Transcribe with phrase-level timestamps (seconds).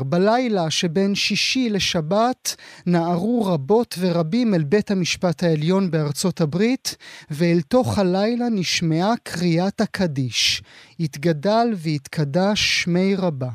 [0.00, 2.56] בלילה שבין שישי לשבת
[2.86, 6.96] נערו רבות ורבים אל בית המשפט העליון בארצות הברית,
[7.30, 10.62] ואל תוך הלילה נשמעה קריאת הקדיש.
[10.98, 13.50] יתגדל ויתקדש שמי רבה.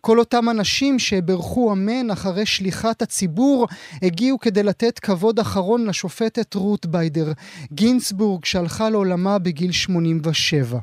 [0.00, 3.66] כל אותם אנשים שברכו אמן אחרי שליחת הציבור,
[4.02, 7.32] הגיעו כדי לתת כבוד אחרון לשופטת רות ביידר
[7.72, 10.78] גינסבורג, שהלכה לעולמה בגיל 87.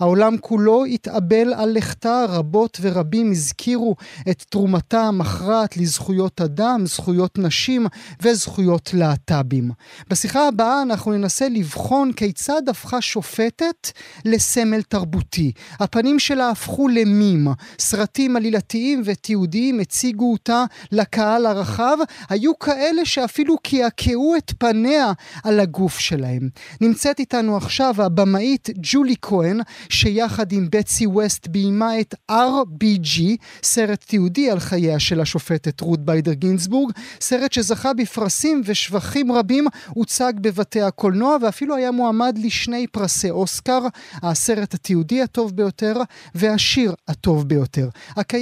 [0.00, 3.96] העולם כולו התאבל על לכתה, רבות ורבים הזכירו
[4.30, 7.86] את תרומתה המכרעת לזכויות אדם, זכויות נשים
[8.22, 9.70] וזכויות להט"בים.
[10.10, 13.90] בשיחה הבאה אנחנו ננסה לבחון כיצד הפכה שופטת
[14.24, 15.52] לסמל תרבותי.
[15.80, 17.48] הפנים שלה הפכו למים,
[17.78, 18.59] סרטים עלילתיים
[19.04, 21.96] ותיעודיים הציגו אותה לקהל הרחב,
[22.28, 25.12] היו כאלה שאפילו קעקעו את פניה
[25.44, 26.48] על הגוף שלהם.
[26.80, 33.20] נמצאת איתנו עכשיו הבמאית ג'ולי כהן, שיחד עם בטסי ווסט ביימה את RBG,
[33.62, 40.32] סרט תיעודי על חייה של השופטת רות ביידר גינסבורג, סרט שזכה בפרסים ושבחים רבים, הוצג
[40.40, 43.80] בבתי הקולנוע ואפילו היה מועמד לשני פרסי אוסקר,
[44.22, 45.96] הסרט התיעודי הטוב ביותר
[46.34, 47.88] והשיר הטוב ביותר.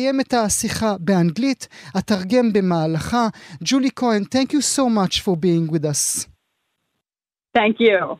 [0.07, 3.27] אקיים את השיחה באנגלית, אתרגם במהלכה.
[3.63, 6.27] ג'ולי כהן, thank you so much for being with us.
[7.57, 8.17] Thank you.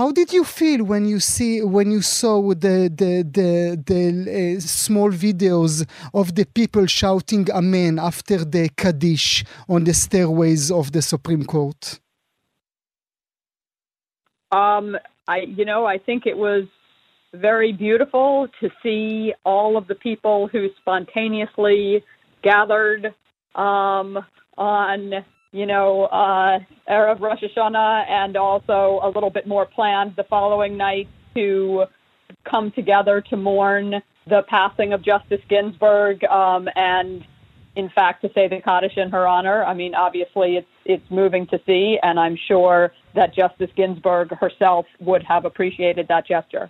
[0.00, 2.34] How did you feel when you see when you saw
[2.64, 3.50] the the the,
[3.90, 4.02] the
[4.38, 5.74] uh, small videos
[6.20, 9.28] of the people shouting "Amen" after the kaddish
[9.74, 11.80] on the stairways of the Supreme Court?
[14.60, 14.86] Um,
[15.34, 16.64] I you know I think it was
[17.39, 22.03] very beautiful to see all of the people who spontaneously
[22.43, 23.13] gathered
[23.55, 24.19] um,
[24.57, 25.23] on
[25.55, 26.59] you know, uh,
[26.89, 31.85] Erev Rosh Hashanah, and also a little bit more planned the following night to
[32.43, 37.23] come together to mourn the passing of Justice Ginsburg, um, and
[37.77, 39.63] in fact to say the Kaddish in her honor.
[39.63, 44.85] I mean, obviously it's it's moving to see, and I'm sure that Justice Ginsburg herself
[44.99, 46.69] would have appreciated that gesture.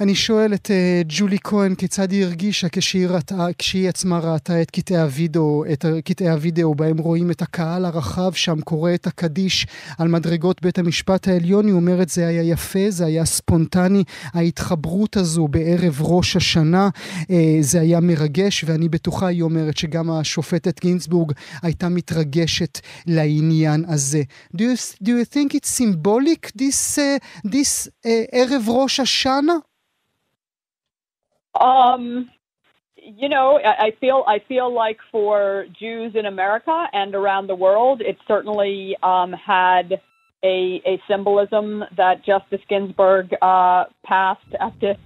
[0.00, 4.70] אני שואל את uh, ג'ולי כהן כיצד היא הרגישה כשהיא, ראתה, כשהיא עצמה ראתה את
[4.70, 9.66] קטעי הוידאו, את קטעי הוידאו בהם רואים את הקהל הרחב שם קורא את הקדיש
[9.98, 11.66] על מדרגות בית המשפט העליון.
[11.66, 14.04] היא אומרת זה היה יפה, זה היה ספונטני,
[14.34, 16.88] ההתחברות הזו בערב ראש השנה,
[17.22, 17.26] uh,
[17.60, 21.32] זה היה מרגש ואני בטוחה, היא אומרת, שגם השופטת גינסבורג
[21.62, 24.22] הייתה מתרגשת לעניין הזה.
[24.56, 29.52] Do you, do you think it's symbolic this, uh, this uh, ערב ראש השנה?
[31.58, 32.30] Um,
[32.96, 38.00] you know, I, feel I feel like for Jews in America and around the world,
[38.00, 40.00] it certainly um, had
[40.44, 44.96] a, a symbolism that Justice Ginsburg uh, passed at this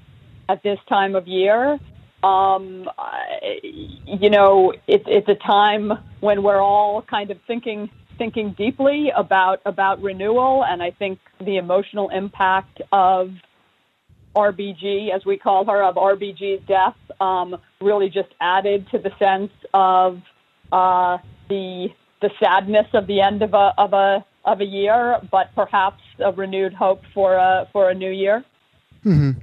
[0.49, 1.79] at this time of year.
[2.23, 8.55] Um, I, you know, it, it's a time when we're all kind of thinking thinking
[8.57, 13.31] deeply about about renewal, and I think the emotional impact of
[14.37, 19.53] RBG, as we call her, of RBG's death, um, really just added to the sense
[19.75, 20.21] of
[20.71, 21.89] uh, the
[22.23, 26.33] the sadness of the end of a of a of a year, but perhaps a
[26.33, 28.45] renewed hope for a for a new year.
[29.05, 29.41] Mm-hmm.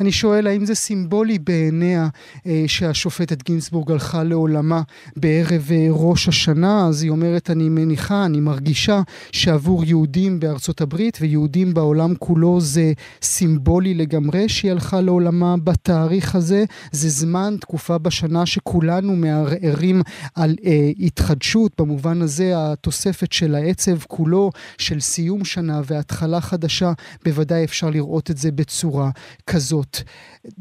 [0.00, 2.08] אני שואל האם זה סימבולי בעיניה
[2.46, 4.82] אה, שהשופטת גינסבורג הלכה לעולמה
[5.16, 9.00] בערב אה, ראש השנה, אז היא אומרת, אני מניחה, אני מרגישה
[9.32, 12.92] שעבור יהודים בארצות הברית ויהודים בעולם כולו זה
[13.22, 16.64] סימבולי לגמרי שהיא הלכה לעולמה בתאריך הזה.
[16.92, 20.02] זה זמן, תקופה בשנה שכולנו מערערים
[20.34, 26.92] על אה, התחדשות, במובן הזה התוספת של העצב כולו, של סיום שנה והתחלה חדשה,
[27.24, 29.10] בוודאי אפשר לראות את זה בצורה
[29.46, 29.81] כזאת.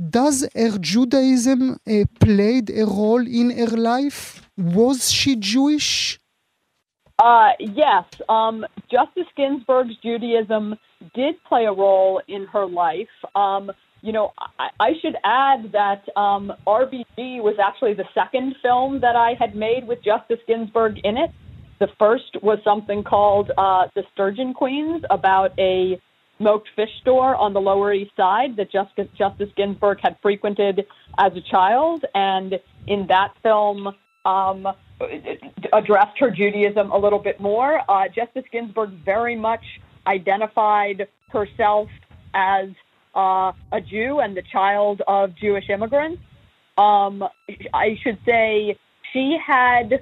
[0.10, 4.50] Does her Judaism uh, played a role in her life?
[4.58, 6.20] Was she Jewish?
[7.20, 8.06] Uh, yes.
[8.30, 10.76] Um, Justice Ginsburg's Judaism
[11.14, 13.10] did play a role in her life.
[13.36, 13.72] Um,
[14.02, 19.16] you know, I, I, should add that um, RBG was actually the second film that
[19.16, 21.30] I had made with Justice Ginsburg in it.
[21.80, 26.02] The first was something called uh, The Sturgeon Queens about a
[26.42, 31.34] smoked fish store on the Lower East Side that Justice, Justice Ginsburg had frequented as
[31.36, 32.04] a child.
[32.16, 33.96] And in that film,
[34.26, 34.68] um,
[35.74, 37.82] addressed her Judaism a little bit more.
[37.90, 39.64] Uh, Justice Ginsburg very much
[40.08, 41.90] identified herself
[42.34, 42.70] as
[43.16, 46.22] uh, a Jew and the child of Jewish immigrants.
[46.78, 47.24] Um,
[47.74, 48.78] I should say
[49.14, 50.02] she had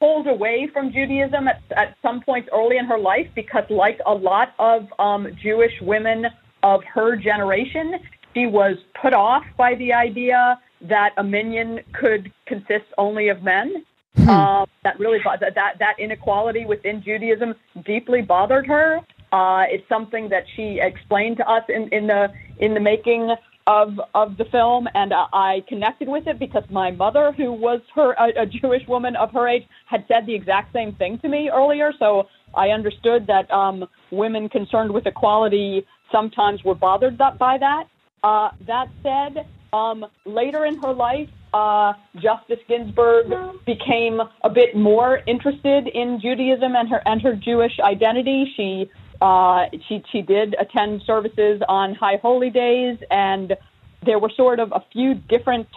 [0.00, 4.14] pulled away from Judaism at, at some points early in her life because, like a
[4.14, 6.26] lot of um, Jewish women
[6.62, 7.94] of her generation,
[8.34, 13.84] she was put off by the idea that a minyan could consist only of men.
[14.16, 14.28] Hmm.
[14.28, 17.54] Um, that really that, that that inequality within Judaism
[17.84, 19.00] deeply bothered her.
[19.30, 23.32] Uh, it's something that she explained to us in, in the in the making
[23.66, 28.12] of of the film, and I connected with it because my mother, who was her
[28.12, 31.50] a, a Jewish woman of her age, had said the exact same thing to me
[31.52, 31.92] earlier.
[31.98, 32.24] So
[32.54, 37.84] I understood that um, women concerned with equality sometimes were bothered that, by that.
[38.22, 43.26] Uh, that said, um, later in her life, uh, Justice Ginsburg
[43.66, 48.52] became a bit more interested in Judaism and her and her Jewish identity.
[48.56, 53.56] She uh, she she did attend services on High Holy Days, and
[54.04, 55.68] there were sort of a few different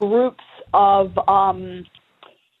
[0.00, 1.84] groups of um,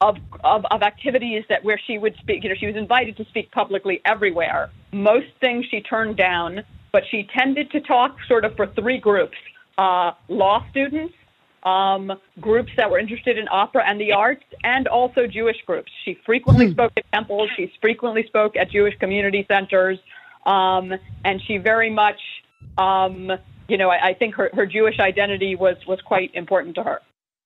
[0.00, 2.42] of, of of activities that where she would speak.
[2.42, 4.70] You know, she was invited to speak publicly everywhere.
[4.92, 9.36] Most things she turned down, but she tended to talk sort of for three groups:
[9.78, 11.14] uh, law students,
[11.62, 15.90] um, groups that were interested in opera and the arts, and also Jewish groups.
[16.04, 16.72] She frequently hmm.
[16.72, 17.50] spoke at temples.
[17.56, 19.98] She frequently spoke at Jewish community centers,
[20.46, 20.92] um,
[21.24, 22.20] and she very much,
[22.78, 23.30] um,
[23.68, 27.00] you know, I, I think her, her Jewish identity was was quite important to her.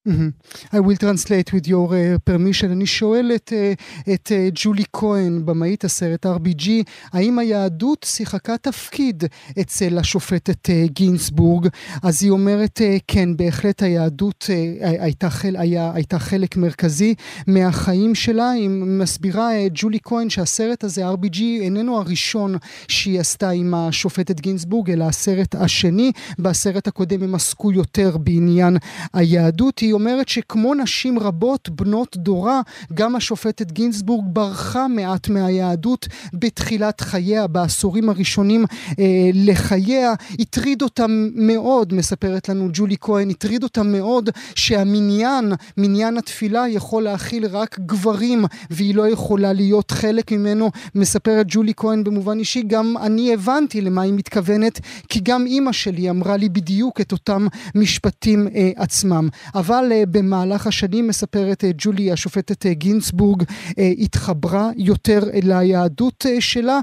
[0.06, 2.72] I will translate with your uh, permission.
[2.72, 6.68] אני שואל את, uh, את uh, ג'ולי כהן, במאית הסרט RBG,
[7.12, 9.24] האם היהדות שיחקה תפקיד
[9.60, 11.68] אצל השופטת uh, גינסבורג?
[12.02, 14.44] אז היא אומרת, כן, בהחלט היהדות
[14.80, 17.14] הייתה, חל, היה, הייתה חלק מרכזי
[17.46, 18.50] מהחיים שלה.
[18.50, 22.56] היא מסבירה, ג'ולי כהן, שהסרט הזה, RBG, איננו הראשון
[22.88, 26.12] שהיא עשתה עם השופטת גינסבורג, אלא הסרט השני.
[26.38, 28.76] בסרט הקודם הם עסקו יותר בעניין
[29.12, 29.78] היהדות.
[29.78, 32.60] היא אומרת שכמו נשים רבות בנות דורה,
[32.94, 38.64] גם השופטת גינזבורג ברחה מעט מהיהדות בתחילת חייה, בעשורים הראשונים
[38.98, 39.04] אה,
[39.34, 40.12] לחייה.
[40.38, 47.46] הטריד אותה מאוד, מספרת לנו ג'ולי כהן, הטריד אותה מאוד שהמניין, מניין התפילה, יכול להכיל
[47.46, 50.70] רק גברים, והיא לא יכולה להיות חלק ממנו.
[50.94, 56.10] מספרת ג'ולי כהן במובן אישי, גם אני הבנתי למה היא מתכוונת, כי גם אימא שלי
[56.10, 59.28] אמרה לי בדיוק את אותם משפטים אה, עצמם.
[59.54, 66.80] אבל אבל uh, במהלך השנים, מספרת uh, ג'ולי, השופטת גינסבורג, uh, התחברה יותר ליהדות שלה.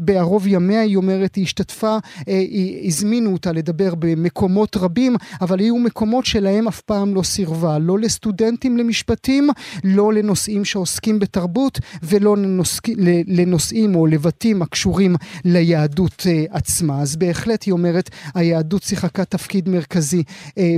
[0.00, 6.26] בערוב ימיה, היא אומרת, היא השתתפה, היא, הזמינו אותה לדבר במקומות רבים, אבל היו מקומות
[6.26, 7.78] שלהם אף פעם לא סירבה.
[7.78, 9.48] לא לסטודנטים למשפטים,
[9.84, 12.80] לא לנושאים שעוסקים בתרבות, ולא לנושא,
[13.26, 17.00] לנושאים או לבתים הקשורים ליהדות עצמה.
[17.02, 20.22] אז בהחלט, היא אומרת, היהדות שיחקה תפקיד מרכזי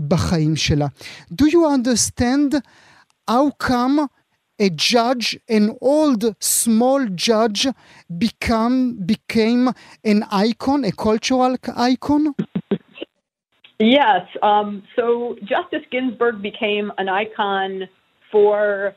[0.09, 0.87] בחיים שלה.
[1.33, 2.63] Do you understand
[3.27, 4.09] how come
[4.59, 7.67] a judge, an old small judge,
[8.19, 9.71] become became
[10.05, 12.35] an icon, a cultural icon?
[13.79, 14.27] Yes.
[14.43, 17.89] Um, so Justice Ginsburg became an icon
[18.31, 18.95] for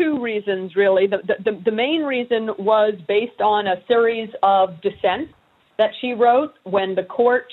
[0.00, 1.06] two reasons, really.
[1.06, 5.34] The, the, the main reason was based on a series of dissents
[5.76, 7.52] that she wrote when the court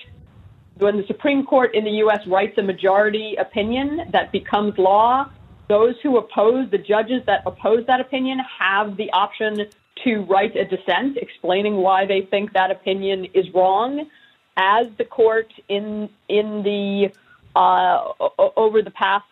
[0.80, 2.20] when the Supreme Court in the U.S.
[2.28, 5.30] writes a majority opinion that becomes law,
[5.68, 9.66] those who oppose, the judges that oppose that opinion, have the option
[10.04, 14.08] to write a dissent explaining why they think that opinion is wrong.
[14.56, 17.10] As the court in in the
[17.56, 18.12] uh,
[18.56, 19.26] over the past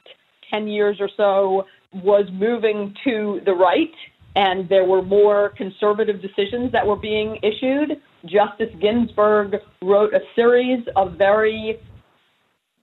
[0.51, 3.93] ten years or so was moving to the right,
[4.35, 10.83] and there were more conservative decisions that were being issued, Justice Ginsburg wrote a series
[10.95, 11.79] of very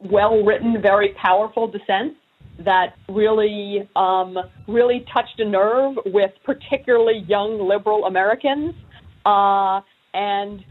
[0.00, 2.16] well written, very powerful dissents
[2.64, 4.37] that really, um,
[4.68, 8.75] really touched a nerve with particularly young liberal Americans.
[9.25, 9.80] Uh,
[10.14, 10.64] and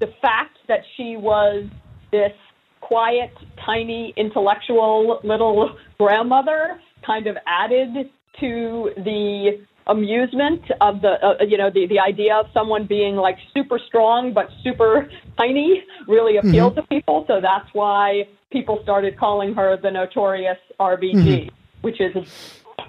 [0.00, 1.64] the fact that she was
[2.12, 2.32] this
[2.80, 3.32] quiet,
[3.64, 11.70] tiny, intellectual little grandmother kind of added to the amusement of the uh, you know
[11.70, 16.80] the the idea of someone being like super strong but super tiny really appealed mm-hmm.
[16.80, 17.24] to people.
[17.28, 21.56] So that's why people started calling her the notorious RBG, mm-hmm.
[21.82, 22.24] which is a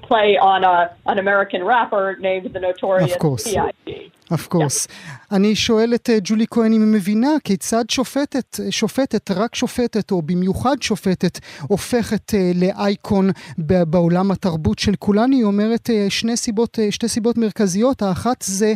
[0.08, 4.12] play on a an American rapper named the notorious P.I.G.
[4.34, 4.88] of course.
[5.31, 10.75] אני שואל את ג'ולי כהן אם היא מבינה כיצד שופטת, שופטת, רק שופטת, או במיוחד
[10.81, 15.36] שופטת, הופכת לאייקון בעולם התרבות של כולנו.
[15.36, 18.01] היא אומרת שני סיבות, שתי סיבות מרכזיות.
[18.01, 18.74] האחת זה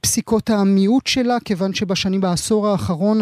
[0.00, 3.20] פסיקות המיעוט שלה, כיוון שבשנים, בעשור האחרון,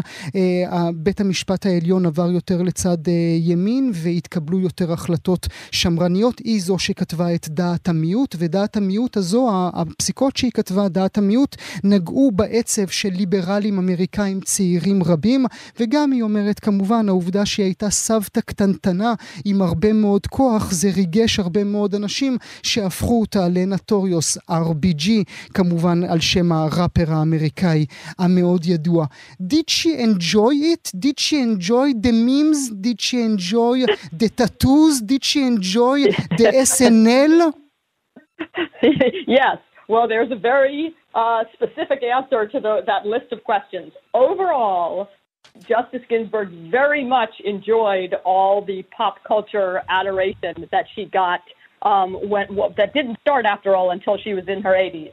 [0.95, 2.99] בית המשפט העליון עבר יותר לצד
[3.41, 6.39] ימין, והתקבלו יותר החלטות שמרניות.
[6.39, 11.57] היא זו שכתבה את דעת המיעוט, ודעת המיעוט הזו, הפסיקות שהיא כתבה, דעת המיעוט, המדיניות
[11.85, 15.45] נגעו בעצב של ליברלים אמריקאים צעירים רבים,
[15.81, 21.39] וגם היא אומרת כמובן העובדה שהיא הייתה סבתא קטנטנה עם הרבה מאוד כוח, זה ריגש
[21.39, 25.09] הרבה מאוד אנשים שהפכו אותה לנטוריוס RBG,
[25.55, 27.87] כמובן על שם הראפר האמריקאי
[28.19, 29.07] המאוד ידוע.
[29.43, 30.91] Did she enjoy it?
[30.97, 32.61] Did she enjoy the memes?
[32.87, 33.77] Did she enjoy
[34.21, 34.95] the tattoos?
[35.11, 35.99] Did she enjoy
[36.39, 37.37] the SNL?
[39.39, 39.59] yes.
[39.89, 43.93] Well, there's a very uh, specific answer to the, that list of questions.
[44.15, 45.09] Overall,
[45.69, 51.41] Justice Ginsburg very much enjoyed all the pop culture adoration that she got
[51.83, 55.13] um, when that didn't start after all until she was in her 80s.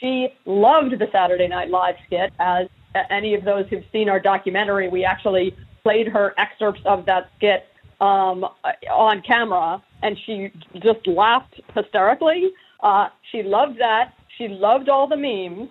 [0.00, 2.32] She loved the Saturday Night Live skit.
[2.38, 2.66] As
[3.10, 7.66] any of those who've seen our documentary, we actually played her excerpts of that skit
[8.00, 8.44] um,
[8.90, 12.50] on camera, and she just laughed hysterically.
[12.82, 14.12] Uh, she loved that.
[14.42, 15.70] She loved all the memes.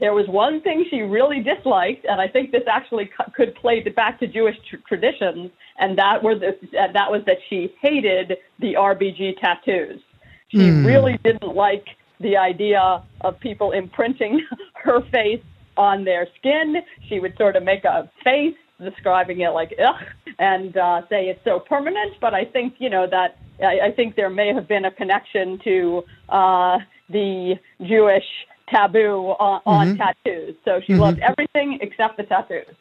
[0.00, 4.18] There was one thing she really disliked, and I think this actually could play back
[4.20, 9.38] to Jewish tr- traditions, and that was uh, that was that she hated the RBG
[9.38, 10.00] tattoos.
[10.48, 10.86] She mm.
[10.86, 11.84] really didn't like
[12.20, 14.40] the idea of people imprinting
[14.82, 15.42] her face
[15.76, 16.76] on their skin.
[17.08, 20.02] She would sort of make a face describing it like ugh
[20.38, 22.14] and uh, say it's so permanent.
[22.18, 25.58] But I think you know that I, I think there may have been a connection
[25.64, 26.78] to uh,
[27.08, 28.24] the Jewish
[28.68, 29.96] taboo on, on mm-hmm.
[29.98, 30.56] tattoos.
[30.64, 31.02] So she mm-hmm.
[31.02, 32.74] loved everything except the tattoos.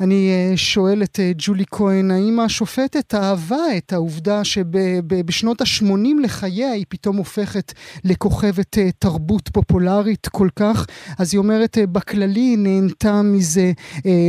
[0.00, 7.16] אני שואל את ג'ולי כהן, האם השופטת אהבה את העובדה שבשנות ה-80 לחייה היא פתאום
[7.16, 7.72] הופכת
[8.04, 10.86] לכוכבת תרבות פופולרית כל כך?
[11.18, 13.72] אז היא אומרת, בכללי היא נהנתה מזה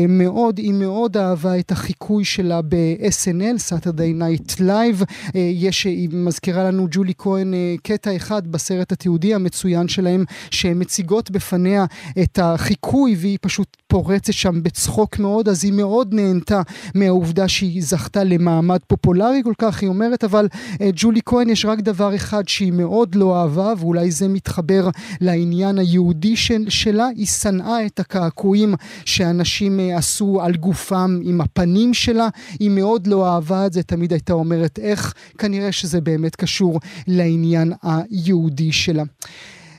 [0.10, 5.04] מאוד, היא מאוד אהבה את החיקוי שלה ב-SNL, Saturday Night Live.
[5.36, 7.54] יש, היא מזכירה לנו, ג'ולי כהן,
[7.84, 11.86] קטע אחד בסרט התיעודי המצוין שלהם, שהן מציגות בפניה
[12.24, 15.50] את החיקוי, והיא פשוט פורצת שם בצחוק מאוד.
[15.56, 16.62] אז היא מאוד נהנתה
[16.96, 20.48] מהעובדה שהיא זכתה למעמד פופולרי כל כך, היא אומרת, אבל
[20.82, 24.90] אה, ג'ולי כהן יש רק דבר אחד שהיא מאוד לא אהבה, ואולי זה מתחבר
[25.22, 28.74] לעניין היהודי של, שלה, היא שנאה את הקעקועים
[29.06, 32.28] שאנשים אה, עשו על גופם עם הפנים שלה,
[32.60, 37.74] היא מאוד לא אהבה את זה, תמיד הייתה אומרת איך, כנראה שזה באמת קשור לעניין
[37.84, 39.04] היהודי שלה.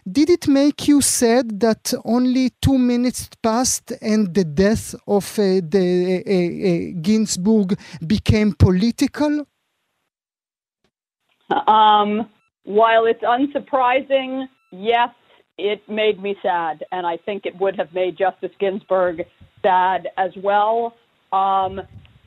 [0.08, 5.60] Did it make you sad that only two minutes passed and the death of uh,
[5.68, 9.46] the uh, uh, Ginsburg became political?
[11.66, 12.30] Um,
[12.62, 15.10] while it's unsurprising, yes,
[15.58, 19.22] it made me sad, and I think it would have made Justice Ginsburg
[19.60, 20.94] sad as well.
[21.32, 21.80] Um,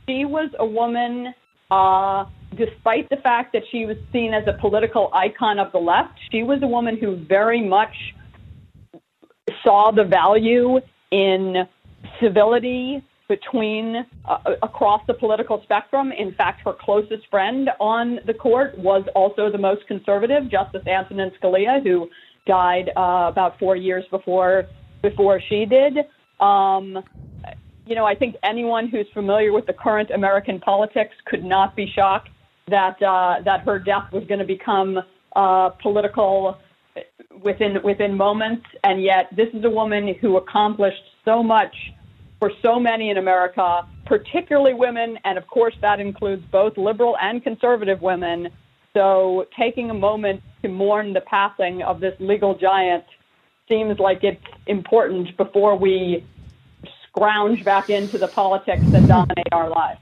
[0.05, 1.33] she was a woman
[1.71, 6.19] uh, despite the fact that she was seen as a political icon of the left,
[6.31, 7.93] she was a woman who very much
[9.63, 10.79] saw the value
[11.11, 11.67] in
[12.21, 16.11] civility between uh, across the political spectrum.
[16.11, 21.31] In fact, her closest friend on the court was also the most conservative, Justice Antonin
[21.41, 22.09] Scalia, who
[22.47, 24.65] died uh, about four years before
[25.01, 25.97] before she did.
[26.39, 27.03] Um,
[27.85, 31.91] you know, I think anyone who's familiar with the current American politics could not be
[31.95, 32.29] shocked
[32.69, 34.99] that uh, that her death was going to become
[35.35, 36.57] uh, political
[37.43, 41.75] within within moments, and yet this is a woman who accomplished so much
[42.39, 47.43] for so many in America, particularly women, and of course that includes both liberal and
[47.43, 48.47] conservative women.
[48.93, 53.03] So taking a moment to mourn the passing of this legal giant
[53.67, 56.25] seems like it's important before we
[57.07, 59.99] scrounge back into the politics that dominate our lives.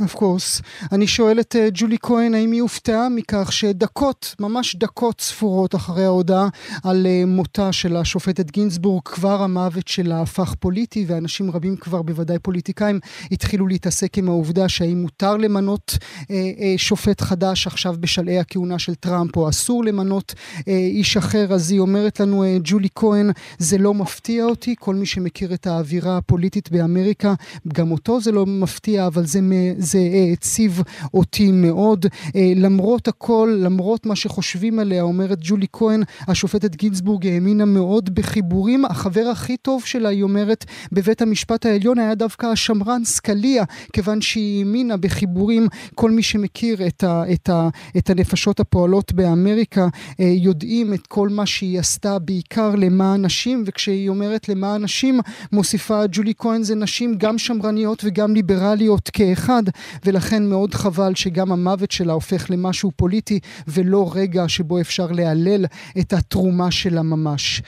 [0.00, 0.62] Of course.
[0.92, 6.04] אני שואל את uh, ג'ולי כהן האם היא הופתעה מכך שדקות, ממש דקות ספורות אחרי
[6.04, 6.48] ההודעה
[6.84, 12.38] על uh, מותה של השופטת גינזבורג, כבר המוות שלה הפך פוליטי, ואנשים רבים כבר, בוודאי
[12.38, 13.00] פוליטיקאים,
[13.32, 16.28] התחילו להתעסק עם העובדה שהאם מותר למנות uh, uh,
[16.76, 21.54] שופט חדש עכשיו בשלהי הכהונה של טראמפ, או אסור למנות uh, איש אחר.
[21.54, 25.66] אז היא אומרת לנו, uh, ג'ולי כהן, זה לא מפתיע אותי, כל מי שמכיר את
[25.66, 27.34] האווירה הפוליטית באמריקה,
[27.68, 29.40] גם אותו זה לא מפתיע, אבל זה...
[29.82, 30.82] זה העציב
[31.14, 32.06] אותי מאוד.
[32.36, 38.84] אה, למרות הכל, למרות מה שחושבים עליה, אומרת ג'ולי כהן, השופטת גינזבורג האמינה מאוד בחיבורים.
[38.84, 44.58] החבר הכי טוב שלה, היא אומרת, בבית המשפט העליון היה דווקא השמרן סקליה, כיוון שהיא
[44.58, 45.68] האמינה בחיבורים.
[45.94, 49.88] כל מי שמכיר את, ה, את, ה, את הנפשות הפועלות באמריקה,
[50.20, 55.20] אה, יודעים את כל מה שהיא עשתה, בעיקר למען נשים, וכשהיא אומרת למען נשים,
[55.52, 59.62] מוסיפה ג'ולי כהן, זה נשים גם שמרניות וגם ליברליות כאחד.
[60.04, 65.64] ולכן מאוד חבל שגם המוות שלה הופך למשהו פוליטי, ולא רגע שבו אפשר להלל
[66.00, 67.62] את התרומה שלה ממש.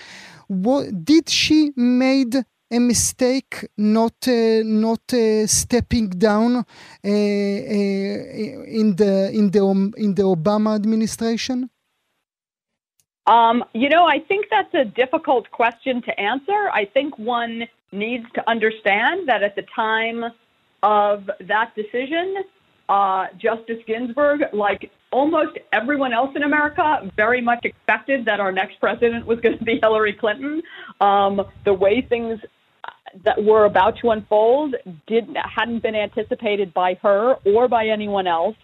[1.10, 2.34] Did she made
[2.72, 7.10] a mistake not uh, not uh, stepping down uh, uh,
[8.80, 9.62] in the in the
[10.04, 11.70] in the Obama administration?
[13.26, 16.60] Um, you know, I think that's a difficult question to answer.
[16.72, 20.24] I think one needs to understand that at the time
[20.84, 22.36] of that decision,
[22.90, 28.78] uh, Justice Ginsburg, like almost everyone else in America, very much expected that our next
[28.78, 30.62] president was going to be Hillary Clinton.
[31.00, 32.38] Um, the way things
[33.24, 34.74] that were about to unfold
[35.06, 38.56] didn't hadn't been anticipated by her or by anyone else.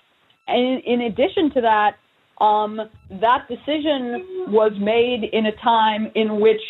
[0.46, 1.96] And in addition to that,
[2.44, 6.60] um, that decision was made in a time in which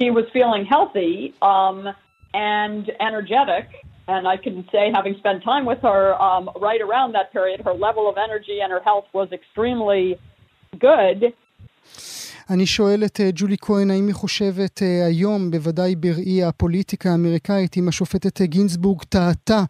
[0.00, 1.88] she was feeling healthy um,
[2.34, 3.68] and energetic
[4.08, 7.72] and I can say, having spent time with her um, right around that period, her
[7.72, 10.18] level of energy and her health was extremely
[10.78, 11.32] good.
[12.50, 17.76] אני שואל את אה, ג'ולי כהן, האם היא חושבת אה, היום, בוודאי בראי הפוליטיקה האמריקאית,
[17.76, 19.64] אם השופטת אה, גינזבורג טעתה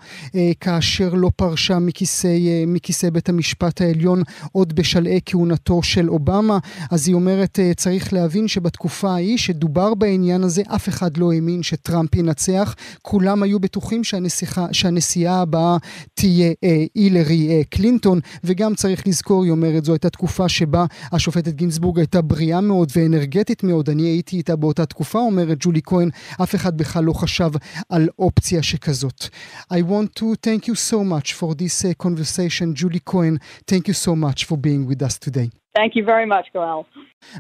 [0.61, 2.37] כאשר לא פרשה מכיסא,
[2.67, 6.59] מכיסא בית המשפט העליון עוד בשלהי כהונתו של אובמה?
[6.91, 12.15] אז היא אומרת, צריך להבין שבתקופה ההיא שדובר בעניין הזה, אף אחד לא האמין שטראמפ
[12.15, 12.75] ינצח.
[13.03, 15.77] כולם היו בטוחים שהנסיכה, שהנשיאה הבאה
[16.15, 16.53] תהיה
[16.95, 22.62] הילרי קלינטון, וגם צריך לזכור, היא אומרת, זו הייתה תקופה שבה השופטת גינזבורג הייתה בריאה
[22.69, 26.09] מאוד ואנרגטית מאוד, אני הייתי איתה באותה תקופה, אומרת ג'ולי כהן,
[26.43, 27.51] אף אחד בכלל לא חשב
[27.89, 29.25] על אופציה שכזאת.
[29.73, 33.37] I want to thank you so much for this uh, conversation, Julie Cohen.
[33.71, 35.49] Thank you so much for being with us today.
[35.79, 36.85] Thank you very much, Goel.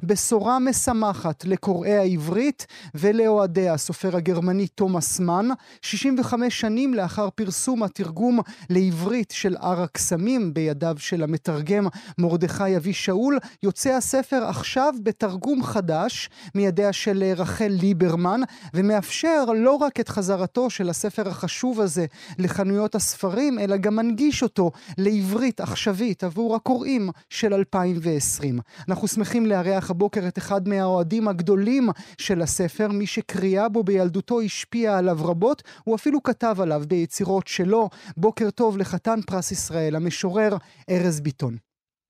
[0.02, 5.48] בשורה משמחת לקוראי העברית ולאוהדי הסופר הגרמני תומאס מן,
[5.82, 8.40] 65 שנים לאחר פרסום התרגום
[8.70, 11.86] לעברית של הר הקסמים בידיו של המתרגם
[12.18, 18.40] מרדכי אבי שאול, יוצא הספר עכשיו בתרגום חדש מידיה של רחל ליברמן,
[18.74, 22.06] ומאפשר לא רק את חזרתו של הספר החשוב הזה
[22.38, 28.60] לחנויות הספרים, אלא גם מנגיש אותו לעברית עכשווית עבור הקוראים של 2020.
[28.88, 31.82] אנחנו שמחים לארח לארח הבוקר את אחד מהאוהדים הגדולים
[32.18, 37.88] של הספר, מי שקריאה בו בילדותו השפיעה עליו רבות, הוא אפילו כתב עליו ביצירות שלו.
[38.16, 40.50] בוקר טוב לחתן פרס ישראל, המשורר
[40.90, 41.54] ארז ביטון.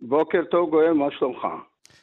[0.01, 1.47] בוקר טוב גואל, מה שלומך?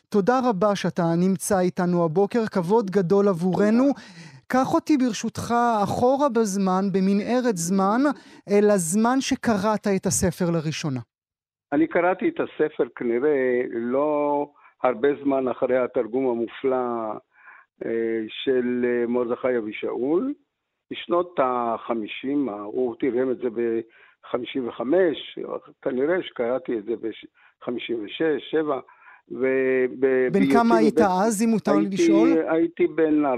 [0.09, 3.85] תודה רבה שאתה נמצא איתנו הבוקר, כבוד גדול עבורנו.
[4.47, 8.01] קח אותי ברשותך אחורה בזמן, במנהרת זמן,
[8.49, 10.99] אל הזמן שקראת את הספר לראשונה.
[11.73, 14.45] אני קראתי את הספר כנראה לא
[14.83, 17.11] הרבה זמן אחרי התרגום המופלא
[17.85, 20.33] אה, של אה, מרדכי אבישאול.
[20.91, 24.81] בשנות ה-50, הוא תרגם את זה ב-55,
[25.81, 28.79] כנראה שקראתי את זה ב-56, 7.
[30.31, 32.29] בן כמה היית אז, אם מותר לי לשאול?
[32.49, 33.29] הייתי בן 14-15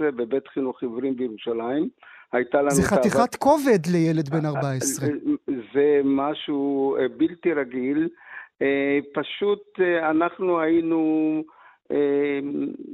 [0.00, 1.88] בבית חינוך עיוורים בירושלים.
[2.32, 2.70] הייתה לנו...
[2.70, 5.08] זה חתיכת כובד לילד בן 14.
[5.08, 5.14] אה,
[5.74, 8.08] זה משהו בלתי רגיל.
[8.62, 11.42] אה, פשוט אה, אנחנו היינו
[11.90, 12.40] אה,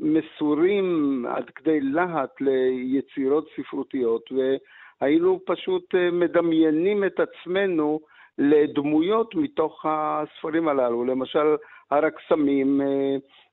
[0.03, 8.01] מסורים עד כדי להט ליצירות ספרותיות, והיינו פשוט מדמיינים את עצמנו
[8.39, 11.05] לדמויות מתוך הספרים הללו.
[11.05, 11.57] למשל,
[11.91, 12.81] הר הקסמים,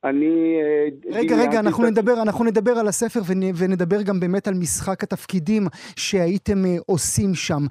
[0.05, 0.59] אני...
[1.11, 1.89] רגע, רגע, אנחנו את...
[1.91, 3.19] נדבר, אנחנו נדבר על הספר
[3.59, 5.63] ונדבר גם באמת על משחק התפקידים
[5.99, 7.61] שהייתם עושים שם.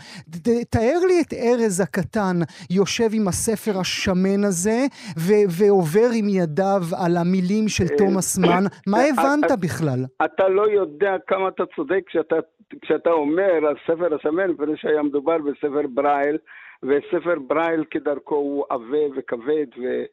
[0.70, 2.36] תאר לי את ארז הקטן
[2.70, 4.78] יושב עם הספר השמן הזה
[5.18, 8.64] ו- ועובר עם ידיו על המילים של תומאס מן.
[8.92, 10.00] מה הבנת בכלל?
[10.24, 12.36] אתה לא יודע כמה אתה צודק כשאתה,
[12.82, 16.36] כשאתה אומר הספר השמן, מפני שהיה מדובר בספר ברייל,
[16.82, 20.04] וספר ברייל כדרכו הוא עבה וכבד, ו...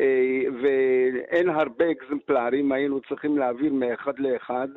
[0.00, 4.68] אה, ואין הרבה אקזמפלרים, היינו צריכים להעביר מאחד לאחד,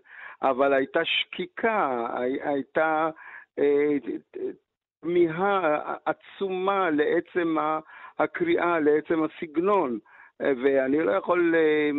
[0.42, 2.08] אבל הייתה שקיקה,
[2.42, 3.10] הייתה
[3.60, 3.98] אה,
[5.02, 7.58] תמיהה עצומה לעצם
[8.20, 10.00] הקריאה, לעצם הסגנון,
[10.40, 11.90] ואני לא יכול אה,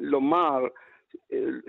[0.00, 0.66] לומר,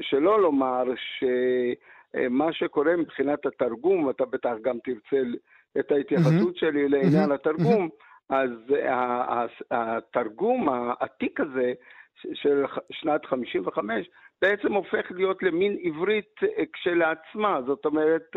[0.02, 0.84] שלא לומר,
[1.20, 5.24] שמה שקורה מבחינת התרגום, אתה בטח גם תרצה
[5.80, 7.90] את ההתייחסות שלי לעניין התרגום,
[8.30, 8.50] אז
[9.72, 11.74] התרגום העתיק הזה
[12.34, 14.10] של שנת 55
[14.42, 16.36] בעצם הופך להיות למין עברית
[16.74, 18.36] כשלעצמה, זאת אומרת,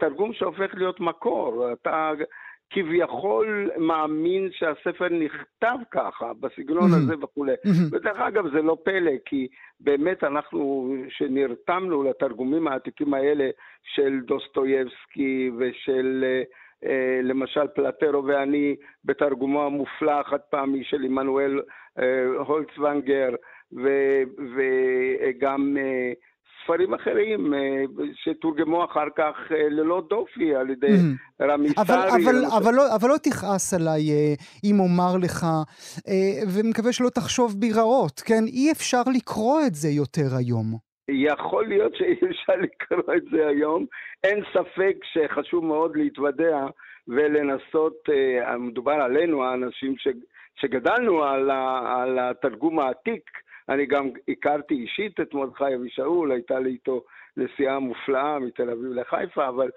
[0.00, 1.72] תרגום שהופך להיות מקור.
[1.72, 2.12] אתה
[2.72, 6.96] כביכול מאמין שהספר נכתב ככה, בסגנון mm-hmm.
[6.96, 7.52] הזה וכולי.
[7.52, 7.96] Mm-hmm.
[7.96, 9.48] ודרך אגב, זה לא פלא, כי
[9.80, 13.50] באמת אנחנו, שנרתמנו לתרגומים העתיקים האלה
[13.94, 16.24] של דוסטויבסקי ושל...
[16.26, 16.42] אה,
[17.22, 21.60] למשל פלטרו ואני בתרגומו המופלא החד פעמי של עמנואל
[21.98, 22.04] אה,
[22.46, 23.28] הולצוונגר
[24.56, 26.12] וגם אה,
[26.64, 27.54] ספרים אחרים
[28.14, 31.44] שתורגמו אחר כך ללא דופי על ידי mm.
[31.44, 32.24] רמי אבל, סארי.
[32.24, 34.02] אבל, אבל, לא, אבל לא תכעס עליי
[34.64, 35.46] אם אומר לך,
[36.54, 38.44] ומקווה שלא תחשוב בי רעות, כן?
[38.46, 40.91] אי אפשר לקרוא את זה יותר היום.
[41.08, 43.86] יכול להיות שאי אפשר לקרוא את זה היום.
[44.24, 46.66] אין ספק שחשוב מאוד להתוודע
[47.08, 50.08] ולנסות, אה, מדובר עלינו, האנשים ש,
[50.54, 53.30] שגדלנו על, ה, על התרגום העתיק.
[53.68, 57.04] אני גם הכרתי אישית את מרדכי אבישאול, הייתה לי איתו
[57.36, 59.70] נסיעה מופלאה מתל אביב לחיפה, אבל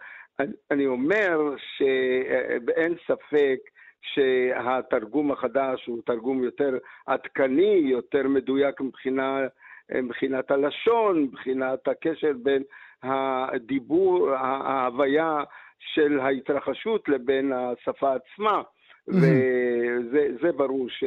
[0.72, 3.60] אני, אומר שאין ספק
[4.02, 9.48] שהתרגום החדש הוא תרגום יותר עדכני, יותר מדויק מבחינה
[9.92, 12.64] מבחינת הלשון, מבחינת הקשר בין
[13.04, 15.44] הדיבור, ההוויה
[15.80, 18.62] של ההתרחשות לבין השפה עצמה.
[19.08, 21.04] וזה ברור ש...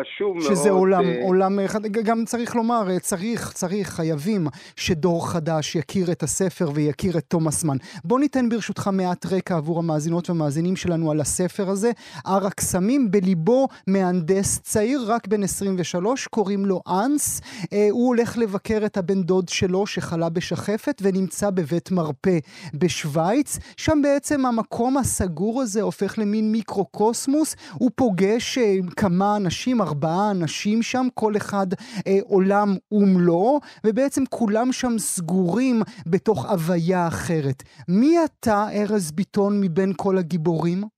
[0.00, 0.56] חשוב מאוד...
[0.56, 1.24] שזה עולם, uh...
[1.24, 1.58] עולם,
[2.04, 7.64] גם צריך לומר, אה, צריך, צריך, חייבים שדור חדש יכיר את הספר ויכיר את תומאס
[7.64, 7.76] מן.
[8.04, 11.90] בוא ניתן ברשותך מעט רקע עבור המאזינות והמאזינים שלנו על הספר הזה.
[12.24, 17.40] הר הקסמים, בליבו מהנדס צעיר, רק בן 23, קוראים לו אנס.
[17.72, 22.38] אה, הוא הולך לבקר את הבן דוד שלו שחלה בשחפת ונמצא בבית מרפא
[22.74, 23.58] בשוויץ.
[23.76, 27.56] שם בעצם המקום הסגור הזה הופך למין מיקרוקוסמוס.
[27.72, 29.80] הוא פוגש אה, כמה אנשים.
[29.86, 31.66] ארבעה אנשים שם, כל אחד
[32.06, 37.62] אה, עולם ומלואו, ובעצם כולם שם סגורים בתוך הוויה אחרת.
[37.88, 40.96] מי אתה, ארז ביטון, מבין כל הגיבורים?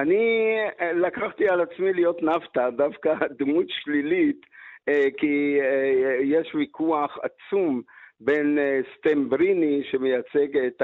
[0.00, 4.40] אני אה, לקחתי על עצמי להיות נפתא, דווקא דמות שלילית,
[4.88, 7.82] אה, כי אה, יש ויכוח עצום
[8.20, 8.58] בין
[8.96, 10.82] סטמבריני, שמייצג את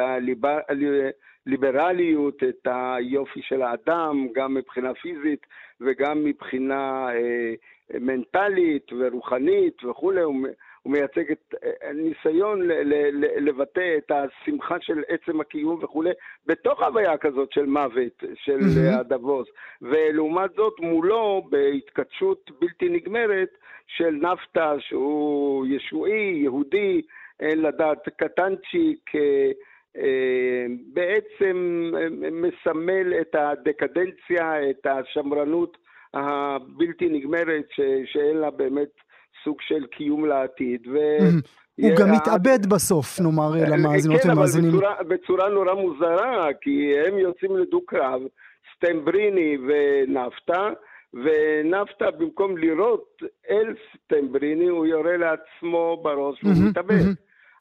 [1.47, 5.47] הליברליות, את היופי של האדם, גם מבחינה פיזית,
[5.85, 7.55] וגם מבחינה אה,
[8.01, 10.35] מנטלית ורוחנית וכולי, הוא,
[10.83, 16.11] הוא מייצג את אה, ניסיון ל, ל, ל, לבטא את השמחה של עצם הקיום וכולי,
[16.47, 18.99] בתוך הוויה כזאת של מוות, של mm-hmm.
[18.99, 19.49] הדבוס.
[19.83, 23.49] ולעומת זאת, מולו, בהתכתשות בלתי נגמרת,
[23.87, 27.03] של נפתא, שהוא ישועי, יהודי,
[27.41, 29.51] אין לדעת, קטנצ'יק, אה, אה,
[30.93, 35.77] בעצם אה, מסמל את הדקדנציה, את השמרנות
[36.15, 37.81] הבלתי נגמרת, ש,
[38.13, 38.89] שאין לה באמת
[39.45, 40.87] סוג של קיום לעתיד.
[40.87, 40.99] ו...
[41.81, 44.71] הוא גם מתאבד בסוף, נאמר אה, למאזינות ומאזינים.
[44.71, 48.21] כן, אבל בצורה, בצורה נורא מוזרה, כי הם יוצאים לדו-קרב,
[48.77, 50.69] סטמבריני ונפתא,
[51.15, 57.05] ונפתא במקום לירות אל סטמבריני, הוא יורה לעצמו בראש והוא מתאבד.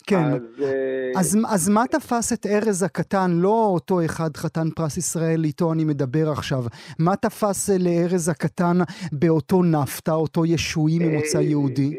[0.08, 0.16] כן.
[0.16, 5.44] אז, אה, אז, אז מה תפס את ארז הקטן, לא אותו אחד חתן פרס ישראל,
[5.44, 6.64] איתו אני מדבר עכשיו,
[7.00, 8.78] מה תפס לארז הקטן
[9.12, 11.90] באותו נפתא, אותו ישועי ממוצא אה, יהודי?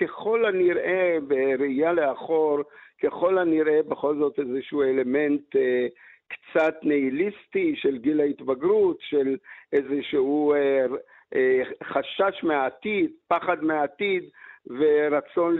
[0.00, 2.58] ככל הנראה, בראייה לאחור,
[3.02, 5.86] ככל הנראה בכל זאת איזשהו אלמנט אה,
[6.28, 9.36] קצת ניהיליסטי של גיל ההתבגרות, של
[9.72, 10.86] איזשהו אה,
[11.34, 14.24] אה, חשש מהעתיד, פחד מהעתיד.
[14.66, 15.56] ורצון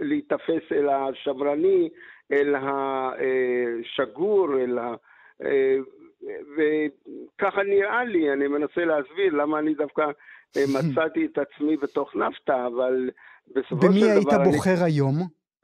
[0.00, 1.88] להיתפס אל השמרני,
[2.32, 4.94] אל השגור, אל ה...
[5.44, 5.76] אה,
[6.56, 10.02] וככה נראה לי, אני מנסה להסביר למה אני דווקא
[10.56, 13.10] אה, מצאתי את עצמי בתוך נפתא, אבל
[13.48, 13.88] בסופו של דבר...
[13.88, 15.14] במי היית בוחר אני, היום?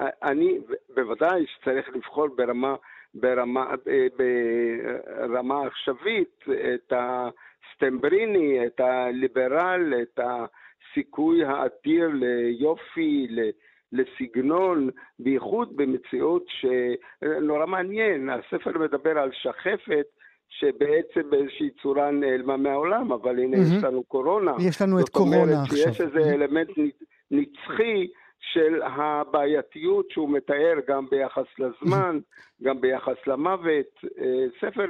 [0.01, 0.59] אני,
[0.95, 2.75] בוודאי שצריך לבחור ברמה,
[3.15, 3.75] ברמה,
[4.17, 10.21] ברמה עכשווית את הסטמבריני, את הליברל, את
[10.93, 13.27] הסיכוי האדיר ליופי,
[13.93, 20.07] לסגנון, בייחוד במציאות שנורא מעניין, הספר מדבר על שחפת
[20.49, 23.79] שבעצם באיזושהי צורה נעלמה מהעולם, אבל הנה mm-hmm.
[23.79, 24.53] יש לנו קורונה.
[24.69, 25.77] יש לנו את קורונה עכשיו.
[25.77, 26.69] זאת אומרת שיש איזה אלמנט
[27.31, 28.07] נצחי
[28.41, 32.19] של הבעייתיות שהוא מתאר גם ביחס לזמן,
[32.63, 34.05] גם ביחס למוות.
[34.19, 34.87] אה, ספר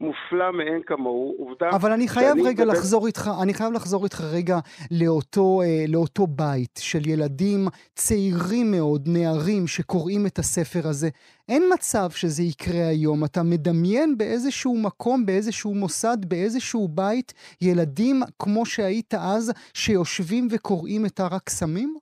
[0.00, 1.70] מופלא מאין כמוהו, עובדה...
[1.70, 2.72] אבל אני חייב רגע מדבר...
[2.72, 4.56] לחזור איתך, אני חייב לחזור איתך רגע
[5.00, 7.60] לאותו, אה, לאותו בית של ילדים
[7.94, 11.08] צעירים מאוד, נערים, שקוראים את הספר הזה.
[11.48, 13.24] אין מצב שזה יקרה היום.
[13.24, 17.32] אתה מדמיין באיזשהו מקום, באיזשהו מוסד, באיזשהו בית,
[17.62, 21.96] ילדים כמו שהיית אז, שיושבים וקוראים את הר הקסמים?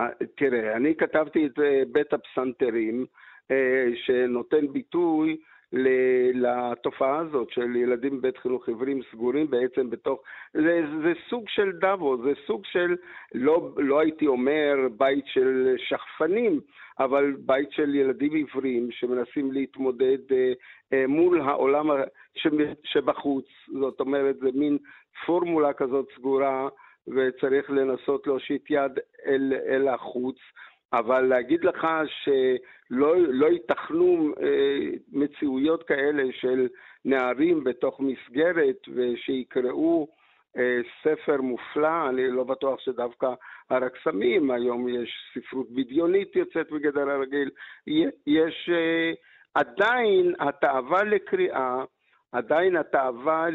[0.00, 3.06] אה, תראה, אני כתבתי את אה, בית הפסנתרים,
[4.06, 5.36] שנותן ביטוי
[6.34, 10.20] לתופעה הזאת של ילדים בבית חינוך עיוורים סגורים בעצם בתוך,
[10.54, 12.96] זה, זה סוג של דאבו, זה סוג של,
[13.34, 16.60] לא, לא הייתי אומר בית של שחפנים,
[16.98, 20.52] אבל בית של ילדים עיוורים שמנסים להתמודד אה,
[20.92, 21.90] אה, מול העולם
[22.84, 23.46] שבחוץ,
[23.80, 24.78] זאת אומרת זה מין
[25.26, 26.68] פורמולה כזאת סגורה
[27.08, 30.36] וצריך לנסות להושיט יד אל, אל החוץ.
[30.92, 36.68] אבל להגיד לך שלא לא ייתכנו אה, מציאויות כאלה של
[37.04, 40.08] נערים בתוך מסגרת ושיקראו
[40.56, 43.34] אה, ספר מופלא, אני לא בטוח שדווקא
[43.70, 47.50] הר הקסמים, היום יש ספרות בדיונית יוצאת בגדר הרגיל,
[48.26, 49.12] יש אה,
[49.54, 51.84] עדיין התאווה לקריאה
[52.32, 53.46] עדיין התאווה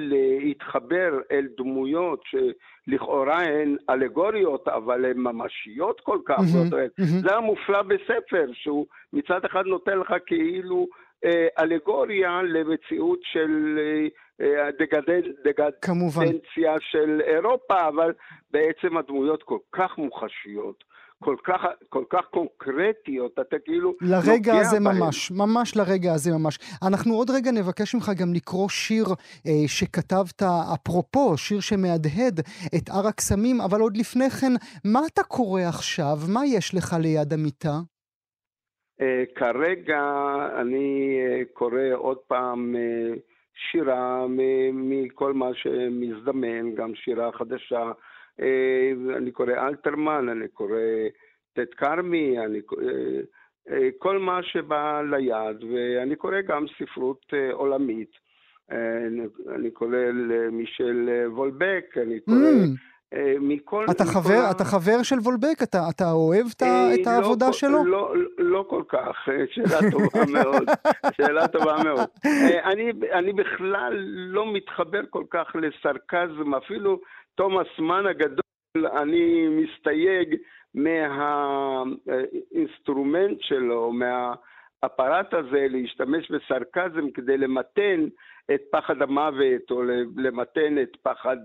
[0.41, 7.29] להתחבר אל דמויות שלכאורה הן אלגוריות, אבל הן ממשיות כל כך, mm-hmm, זאת אומרת, mm-hmm.
[7.29, 10.87] זה המופלא בספר, שהוא מצד אחד נותן לך כאילו
[11.25, 13.79] אה, אלגוריה למציאות של
[14.41, 18.13] אה, דגדנציה של אירופה, אבל
[18.51, 20.83] בעצם הדמויות כל כך מוחשיות.
[21.23, 23.93] כל כך, כל כך קונקרטיות, אתה כאילו...
[24.01, 24.97] לרגע הזה בהם.
[24.97, 26.59] ממש, ממש לרגע הזה ממש.
[26.87, 29.05] אנחנו עוד רגע נבקש ממך גם לקרוא שיר
[29.47, 32.39] אה, שכתבת, אפרופו, שיר שמהדהד
[32.75, 34.53] את הר הקסמים, אבל עוד לפני כן,
[34.85, 36.17] מה אתה קורא עכשיו?
[36.33, 37.77] מה יש לך ליד המיטה?
[39.01, 40.01] אה, כרגע
[40.61, 43.13] אני אה, קורא עוד פעם אה,
[43.71, 44.25] שירה
[44.73, 47.91] מכל מה שמזדמן, גם שירה חדשה.
[48.41, 50.79] אה, אני קורא אלתרמן, אני קורא
[51.53, 53.21] טט כרמי, אני אה,
[53.69, 58.27] אה, כל מה שבא ליד, ואני קורא גם ספרות עולמית.
[59.55, 62.37] אני קורא למישל וולבק, אני קורא...
[62.37, 62.97] Mm.
[63.39, 63.85] מכל...
[63.91, 64.51] אתה מכל חבר, ה...
[64.51, 65.63] אתה חבר של וולבק?
[65.63, 66.63] אתה, אתה אוהב את,
[67.01, 67.85] את העבודה לא, שלו?
[67.85, 70.69] לא, לא כל כך, שאלה טובה מאוד,
[71.11, 72.09] שאלה טובה מאוד.
[72.71, 76.99] אני, אני בכלל לא מתחבר כל כך לסרקזם, אפילו
[77.37, 80.35] תומאס מן הגדול, אני מסתייג
[80.73, 88.07] מהאינסטרומנט שלו, מהאפרט הזה להשתמש בסרקזם כדי למתן
[88.53, 89.83] את פחד המוות או
[90.17, 91.37] למתן את פחד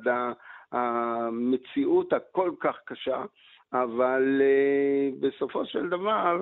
[0.72, 3.22] המציאות הכל כך קשה,
[3.72, 6.40] אבל אה, בסופו של דבר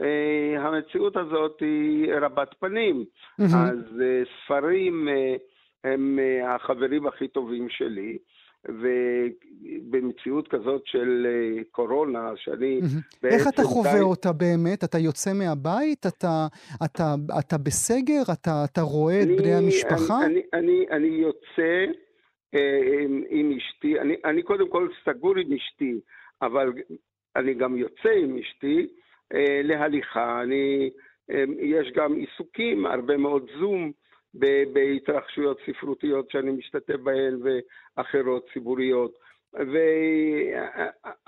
[0.00, 3.04] אה, המציאות הזאת היא רבת פנים.
[3.04, 3.44] Mm-hmm.
[3.44, 5.08] אז אה, ספרים
[5.84, 8.18] הם החברים הכי טובים שלי.
[8.68, 12.80] ובמציאות כזאת של אה, קורונה, שאני.
[13.24, 14.00] איך אתה חווה די...
[14.00, 14.84] אותה באמת?
[14.84, 16.06] אתה יוצא מהבית?
[16.06, 16.46] אתה,
[16.84, 18.22] אתה, אתה בסגר?
[18.32, 20.24] אתה, אתה רואה אני, את בני המשפחה?
[20.24, 21.86] אני, אני, אני, אני יוצא
[22.54, 26.00] אה, עם, עם אשתי, אני, אני קודם כל סגור עם אשתי,
[26.42, 26.72] אבל
[27.36, 28.86] אני גם יוצא עם אשתי
[29.34, 30.42] אה, להליכה.
[30.42, 30.90] אני,
[31.30, 33.92] אה, יש גם עיסוקים, הרבה מאוד זום.
[34.72, 39.18] בהתרחשויות ספרותיות שאני משתתף בהן ואחרות ציבוריות.
[39.54, 39.78] ו...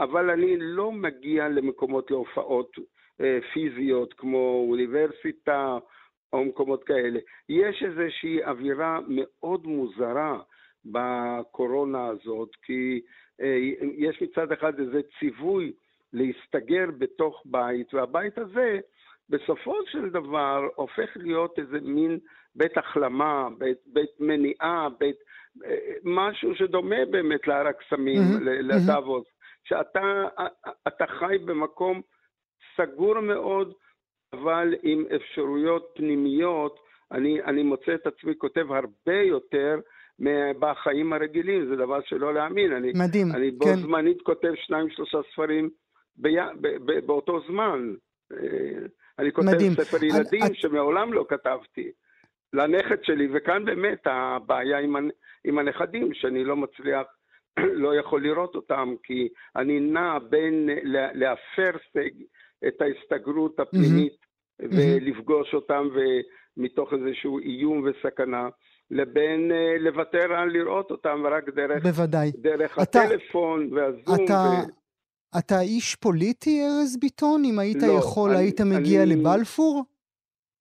[0.01, 2.77] אבל אני לא מגיע למקומות להופעות
[3.21, 5.79] אה, פיזיות כמו אוניברסיטה
[6.33, 7.21] או מקומות כאלה.
[7.49, 10.41] יש איזושהי אווירה מאוד מוזרה
[10.85, 13.01] בקורונה הזאת, כי
[13.41, 13.59] אה,
[13.97, 15.73] יש מצד אחד איזה ציווי
[16.13, 18.79] להסתגר בתוך בית, והבית הזה
[19.29, 22.19] בסופו של דבר הופך להיות איזה מין
[22.55, 25.17] בית החלמה, בית, בית מניעה, בית,
[26.05, 29.69] משהו שדומה באמת להר הקסמים, mm-hmm, לדאבוס, mm-hmm.
[29.69, 32.01] שאתה חי במקום
[32.77, 33.73] סגור מאוד,
[34.33, 36.79] אבל עם אפשרויות פנימיות
[37.13, 39.81] אני, אני מוצא את עצמי כותב הרבה יותר
[40.59, 42.73] בחיים הרגילים, זה דבר שלא להאמין.
[42.73, 43.77] אני, מדהים, אני בו כן.
[43.77, 45.71] זמנית כותב שניים, שלושה ספרים
[46.17, 47.95] בי, ב, ב, באותו זמן.
[49.19, 49.73] אני כותב מדהים.
[49.73, 51.91] ספר ילדים את- שמעולם לא כתבתי.
[52.53, 54.97] לנכד שלי, וכאן באמת הבעיה עם,
[55.45, 57.07] עם הנכדים, שאני לא מצליח,
[57.83, 61.71] לא יכול לראות אותם, כי אני נע בין לה- להפר
[62.69, 64.17] את ההסתגרות הפנימית
[64.61, 65.89] ולפגוש אותם
[66.57, 68.49] ומתוך איזשהו איום וסכנה,
[68.91, 72.31] לבין אה, לוותר על לראות אותם רק דרך, בוודאי.
[72.37, 74.25] דרך אתה- הטלפון והזום.
[74.25, 74.82] אתה, ו...
[75.39, 77.43] אתה איש פוליטי, ארז ביטון?
[77.45, 79.85] אם היית לא, יכול, אני- היית מגיע אני- לבלפור?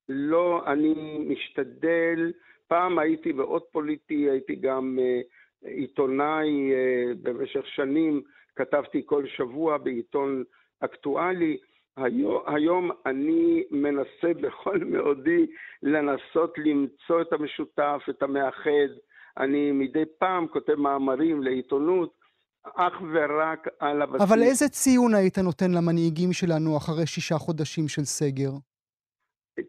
[0.10, 0.94] לא, אני
[1.28, 2.32] משתדל,
[2.68, 5.22] פעם הייתי מאוד פוליטי, הייתי גם אה,
[5.70, 8.22] עיתונאי אה, במשך שנים,
[8.56, 10.44] כתבתי כל שבוע בעיתון
[10.80, 11.58] אקטואלי.
[11.98, 15.46] היום, היום אני מנסה בכל מאודי
[15.84, 18.90] לנסות למצוא את המשותף, את המאחד.
[19.38, 22.14] אני מדי פעם כותב מאמרים לעיתונות,
[22.64, 24.22] אך ורק על הבסיס.
[24.22, 28.52] אבל איזה ציון היית נותן למנהיגים שלנו אחרי שישה חודשים של סגר?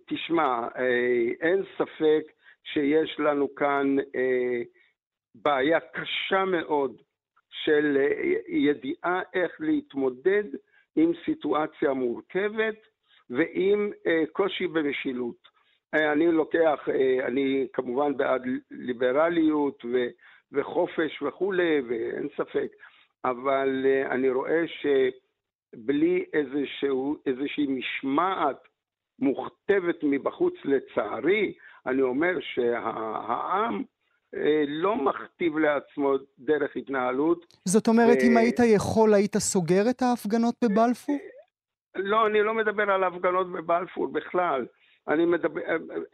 [0.07, 2.33] תשמע, אה, אין ספק
[2.64, 4.62] שיש לנו כאן אה,
[5.35, 7.02] בעיה קשה מאוד
[7.64, 10.44] של אה, ידיעה איך להתמודד
[10.96, 12.76] עם סיטואציה מורכבת
[13.31, 15.48] ועם אה, קושי במשילות.
[15.94, 19.96] אה, אני לוקח, אה, אני כמובן בעד ליברליות ו,
[20.53, 22.69] וחופש וכולי, ואין ספק,
[23.25, 28.69] אבל אה, אני רואה שבלי איזשהו, איזושהי משמעת
[29.19, 31.55] מוכתבת מבחוץ לצערי,
[31.87, 33.83] אני אומר שהעם
[34.35, 37.47] אה, לא מכתיב לעצמו דרך התנהלות.
[37.65, 41.19] זאת אומרת, ו- אם היית יכול, היית סוגר את ההפגנות בבלפור?
[41.97, 44.67] לא, אני לא מדבר על הפגנות בבלפור בכלל.
[45.09, 45.61] אני מדבר,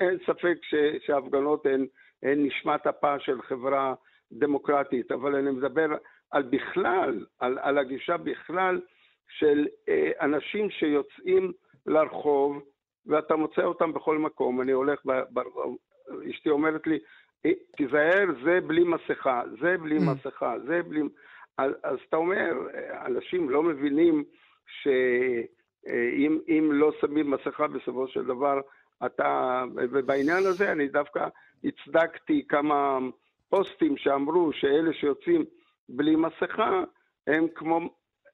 [0.00, 0.58] אין ספק
[1.06, 1.86] שההפגנות הן,
[2.22, 3.94] הן נשמת אפה של חברה
[4.32, 5.86] דמוקרטית, אבל אני מדבר
[6.30, 8.80] על בכלל, על, על הגישה בכלל
[9.38, 11.52] של אה, אנשים שיוצאים
[11.86, 12.62] לרחוב,
[13.06, 14.60] ואתה מוצא אותם בכל מקום.
[14.60, 15.76] אני הולך ברחוב,
[16.30, 16.98] אשתי אומרת לי,
[17.46, 20.00] "אה, תיזהר, זה בלי מסכה, זה בלי Mm.
[20.10, 21.00] מסכה, זה בלי...
[21.58, 24.24] אז, אז אתה אומר, אה, אנשים לא מבינים
[24.82, 28.60] שאם אם לא שמים מסכה בסופו של דבר,
[29.06, 29.64] אתה...
[29.74, 31.26] ובעניין הזה אני דווקא
[31.64, 32.98] הצדקתי כמה
[33.50, 35.44] פוסטים שאמרו שאלה שיוצאים
[35.88, 36.82] בלי מסכה
[37.26, 37.80] הם כמו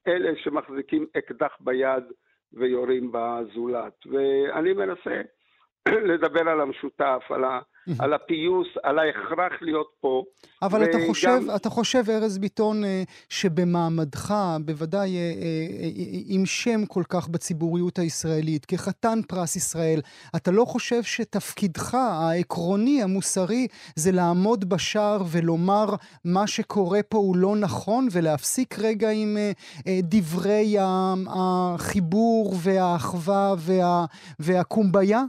[0.07, 2.05] אלה שמחזיקים אקדח ביד
[2.53, 4.07] ויורים בזולת.
[4.07, 5.23] ואני מנסה
[6.11, 7.61] לדבר על המשותף, על, ה,
[7.99, 10.23] על הפיוס, על ההכרח להיות פה.
[10.63, 15.89] אבל אתה חושב, אתה חושב, ארז ביטון, אה, שבמעמדך, בוודאי אה, אה,
[16.27, 20.01] עם שם כל כך בציבוריות הישראלית, כחתן פרס ישראל,
[20.37, 23.67] אתה לא חושב שתפקידך העקרוני, המוסרי,
[23.97, 25.87] זה לעמוד בשער ולומר
[26.25, 29.37] מה שקורה פה הוא לא נכון, ולהפסיק רגע עם
[30.03, 30.77] דברי
[31.29, 34.05] החיבור והאחווה וה-
[34.39, 35.23] והקומביה?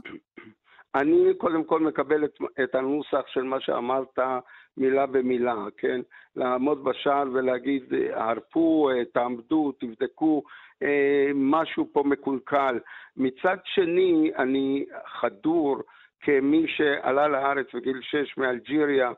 [0.96, 4.18] אני קודם כל מקבל את, את הנוסח של מה שאמרת
[4.76, 6.00] מילה במילה, כן?
[6.36, 7.82] לעמוד בשער ולהגיד,
[8.12, 10.42] הרפו, אה, תעמדו, תבדקו,
[10.82, 12.78] אה, משהו פה מקולקל.
[13.16, 15.76] מצד שני, אני חדור
[16.20, 19.12] כמי שעלה לארץ בגיל 6 מאלג'יריה,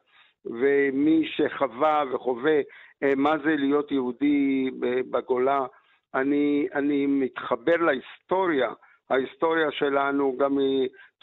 [0.44, 2.60] ומי שחווה וחווה
[3.02, 5.66] אה, מה זה להיות יהודי אה, בגולה,
[6.14, 8.72] אני, אני מתחבר להיסטוריה,
[9.10, 10.58] ההיסטוריה שלנו גם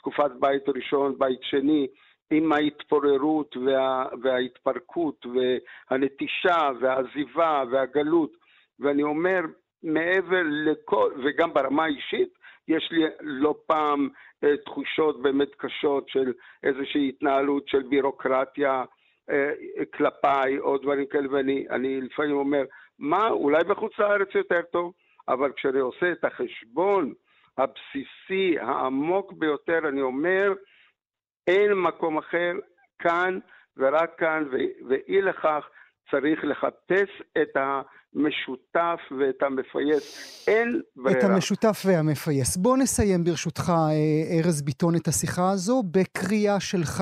[0.07, 1.87] מתקופת בית ראשון, בית שני,
[2.31, 8.31] עם ההתפוררות וה, וההתפרקות והנטישה והעזיבה והגלות.
[8.79, 9.41] ואני אומר,
[9.83, 12.29] מעבר לכל, וגם ברמה האישית,
[12.67, 14.09] יש לי לא פעם
[14.43, 18.83] אה, תחושות באמת קשות של איזושהי התנהלות של בירוקרטיה
[19.29, 19.51] אה,
[19.93, 22.63] כלפיי או דברים כאלה, ואני אני לפעמים אומר,
[22.99, 24.93] מה, אולי בחוץ לארץ יותר טוב,
[25.27, 27.13] אבל כשאני עושה את החשבון
[27.57, 30.53] הבסיסי, העמוק ביותר, אני אומר,
[31.47, 32.51] אין מקום אחר,
[32.99, 33.39] כאן
[33.77, 34.43] ורק כאן,
[34.89, 35.65] ואי לכך
[36.11, 37.09] צריך לחפש
[37.41, 40.47] את המשותף ואת המפייס.
[40.47, 41.19] אין ברירה.
[41.19, 42.57] את המשותף והמפייס.
[42.57, 47.01] בוא נסיים ברשותך, אה, ארז ביטון, את השיחה הזו בקריאה שלך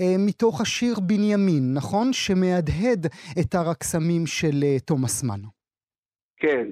[0.00, 2.12] אה, מתוך השיר בנימין, נכון?
[2.12, 3.06] שמהדהד
[3.40, 5.40] את הר הקסמים של אה, תומאס מן.
[6.36, 6.68] כן.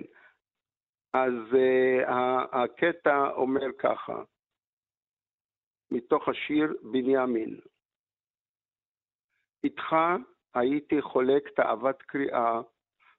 [1.12, 2.10] אז uh,
[2.52, 4.22] הקטע אומר ככה,
[5.90, 7.60] מתוך השיר בנימין.
[9.64, 9.96] איתך
[10.54, 12.60] הייתי חולק תאוות קריאה,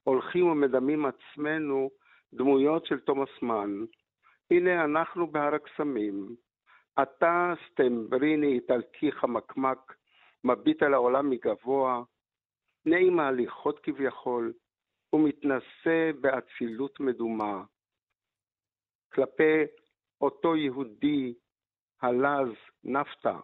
[0.03, 1.89] הולכים ומדמים עצמנו
[2.33, 3.85] דמויות של תומאס מן.
[4.51, 6.35] הנה אנחנו בהר הקסמים,
[7.01, 9.95] אתה סטמבריני איטלקי חמקמק,
[10.43, 12.03] מביט על העולם מגבוה,
[12.85, 14.53] נעים ההליכות כביכול,
[15.13, 17.63] ומתנשא באצילות מדומה.
[19.13, 19.63] כלפי
[20.21, 21.33] אותו יהודי
[22.01, 22.51] הלז
[22.83, 23.37] נפתא,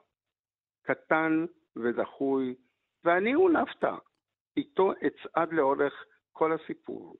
[0.81, 1.45] קטן
[1.75, 2.55] ודחוי,
[3.03, 3.95] ואני הוא נפתא.
[4.57, 7.15] איתו אצעד לאורך כל הסיפור.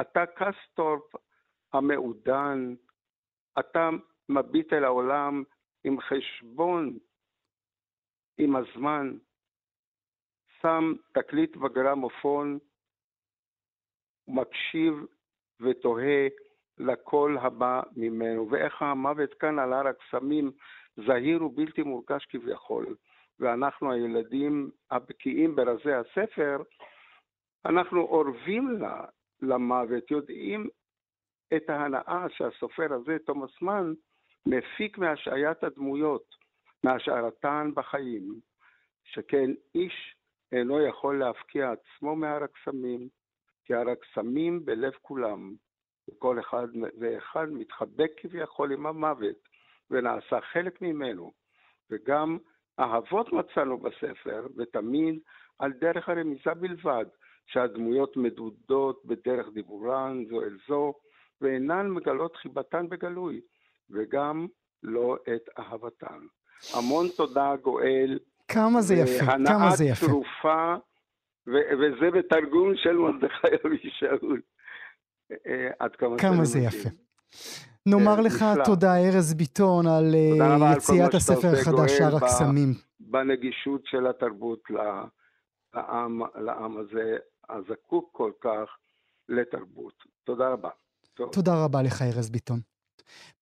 [0.00, 1.14] אתה קסטורפ
[1.72, 2.74] המעודן,
[3.58, 3.90] אתה
[4.28, 5.42] מביט אל העולם
[5.84, 6.98] עם חשבון
[8.38, 9.18] עם הזמן,
[10.62, 12.58] שם תקליט בגרמופון,
[14.28, 14.94] מקשיב
[15.60, 16.28] ותוהה
[16.78, 20.50] לקול הבא ממנו, ואיך המוות כאן על הר הקסמים
[21.06, 22.96] זהיר ובלתי מורגש כביכול,
[23.40, 26.62] ואנחנו הילדים הבקיאים ברזי הספר,
[27.64, 28.82] אנחנו אורבים
[29.42, 30.68] למוות, יודעים
[31.56, 33.92] את ההנאה שהסופר הזה, תומאס מן,
[34.46, 36.24] מפיק מהשעיית הדמויות,
[36.84, 38.40] מהשארתן בחיים,
[39.04, 40.14] שכן איש
[40.52, 43.08] אינו יכול להפקיע עצמו מהר הקסמים,
[43.64, 45.54] כי הר הקסמים בלב כולם,
[46.08, 46.68] וכל אחד
[47.00, 49.48] ואחד מתחבק כביכול עם המוות,
[49.90, 51.32] ונעשה חלק ממנו,
[51.90, 52.38] וגם
[52.80, 55.18] אהבות מצאנו בספר, ותמיד
[55.58, 57.04] על דרך הרמיזה בלבד,
[57.46, 60.94] שהדמויות מדודות בדרך דיבורן זו אל זו,
[61.40, 63.40] ואינן מגלות חיבתן בגלוי,
[63.90, 64.46] וגם
[64.82, 66.20] לא את אהבתן.
[66.74, 68.18] המון תודה, גואל.
[68.48, 70.06] כמה זה יפה, כמה זה יפה.
[70.06, 70.74] הנעת תרופה,
[71.46, 74.40] וזה בתרגום של מרדכי אבישאול.
[75.30, 76.88] אה, עד כמה, כמה זה יפה.
[77.86, 82.74] נאמר אה, לך תודה, ארז ביטון, על אה, יציאת הספר החדש, שער הקסמים.
[83.00, 87.16] בנגישות של התרבות לעם, לעם הזה,
[87.48, 88.68] הזקוק כל כך
[89.28, 89.94] לתרבות.
[90.24, 90.70] תודה רבה.
[91.14, 91.32] טוב.
[91.32, 92.60] תודה רבה לך, ארז ביטון.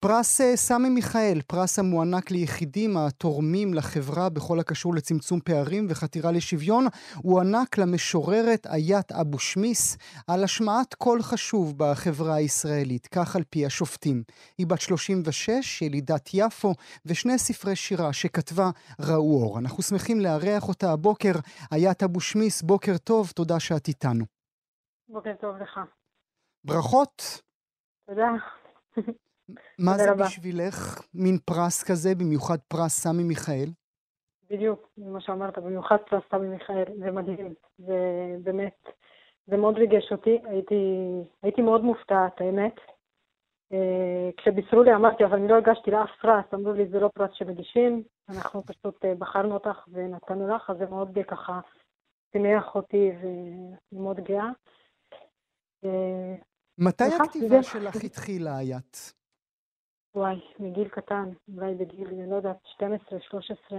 [0.01, 6.87] פרס אה, סמי מיכאל, פרס המוענק ליחידים התורמים לחברה בכל הקשור לצמצום פערים וחתירה לשוויון,
[7.17, 9.97] הוענק למשוררת איית אבו שמיס
[10.27, 14.23] על השמעת קול חשוב בחברה הישראלית, כך על פי השופטים.
[14.59, 16.75] היא בת 36, ילידת יפו,
[17.07, 19.59] ושני ספרי שירה שכתבה ראו אור.
[19.59, 21.33] אנחנו שמחים לארח אותה הבוקר.
[21.73, 24.25] איית אבו שמיס, בוקר טוב, תודה שאת איתנו.
[25.09, 25.81] בוקר טוב לך.
[26.65, 27.43] ברכות.
[28.07, 28.29] תודה.
[29.79, 30.25] מה זה רבה.
[30.25, 33.69] בשבילך מין פרס כזה, במיוחד פרס סמי מיכאל?
[34.51, 37.55] בדיוק, מה שאמרת, במיוחד פרס סמי מיכאל, זה מדהים.
[37.79, 37.97] זה
[38.43, 38.89] באמת,
[39.47, 40.75] זה מאוד ריגש אותי, הייתי,
[41.43, 42.75] הייתי מאוד מופתעת, האמת.
[43.73, 47.31] אה, כשבישרו לי אמרתי, אבל אני לא הגשתי לאף פרס, אמרו לי, זה לא פרס
[47.35, 51.61] שמגישים, אנחנו פשוט אה, בחרנו אותך ונתנו לך, אז זה מאוד אה, ככה
[52.33, 54.51] שימח אותי ואני מאוד גאה.
[56.79, 59.13] מתי הכתיבה שלך התחילה, איית?
[60.17, 63.79] וואי, מגיל קטן, אולי בגיל, אני לא יודעת, 12, 13,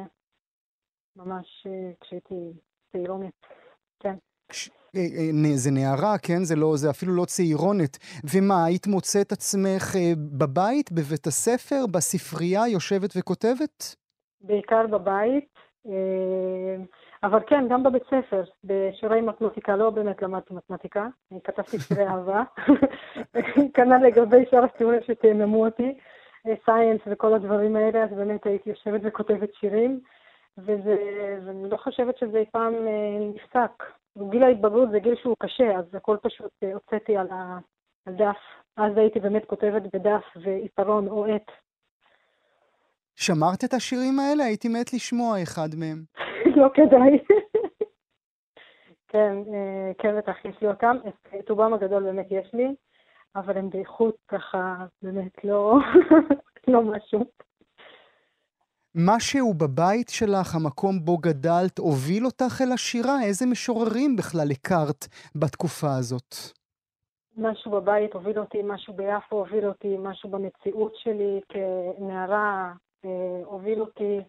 [1.16, 2.36] ממש אה, כשהייתי
[2.92, 3.34] צעירונת,
[4.00, 4.16] כן.
[4.96, 6.44] אה, אה, זה נערה, כן?
[6.44, 7.98] זה, לא, זה אפילו לא צעירונת.
[8.34, 9.96] ומה, היית מוצאת עצמך
[10.38, 13.96] בבית, בבית הספר, בספרייה, יושבת וכותבת?
[14.42, 15.54] בעיקר בבית,
[17.24, 22.44] אבל כן, גם בבית ספר, בשיעורי מתמטיקה, לא באמת למדתי מתמטיקה, אני כתבתי שירי אהבה,
[23.76, 25.98] כנ"ל לגבי שאר השיעורים שתאממו אותי.
[26.66, 30.00] סייאנס וכל הדברים האלה, אז באמת הייתי יושבת וכותבת שירים,
[30.58, 30.96] וזה,
[31.46, 33.84] ואני לא חושבת שזה אי פעם אה, נפסק.
[34.30, 37.58] גיל ההתבגרות זה גיל שהוא קשה, אז הכל פשוט אה, הוצאתי על, ה,
[38.06, 38.38] על דף.
[38.78, 41.52] אז הייתי באמת כותבת בדף ועיפרון או עט.
[43.16, 44.44] שמרת את השירים האלה?
[44.44, 46.04] הייתי מת לשמוע אחד מהם.
[46.62, 47.18] לא כדאי.
[49.12, 50.98] כן, אה, כן בטח יש לי אותם.
[51.40, 52.68] את רובם הגדול באמת יש לי.
[53.36, 55.78] אבל הם באיכות ככה, באמת לא,
[56.68, 57.26] לא משהו.
[58.96, 63.24] משהו בבית שלך, המקום בו גדלת, הוביל אותך אל השירה?
[63.24, 65.06] איזה משוררים בכלל הכרת
[65.36, 66.36] בתקופה הזאת?
[67.38, 72.74] משהו בבית הוביל אותי, משהו ביפו הוביל אותי, משהו במציאות שלי כנערה
[73.06, 74.20] אה, הוביל אותי.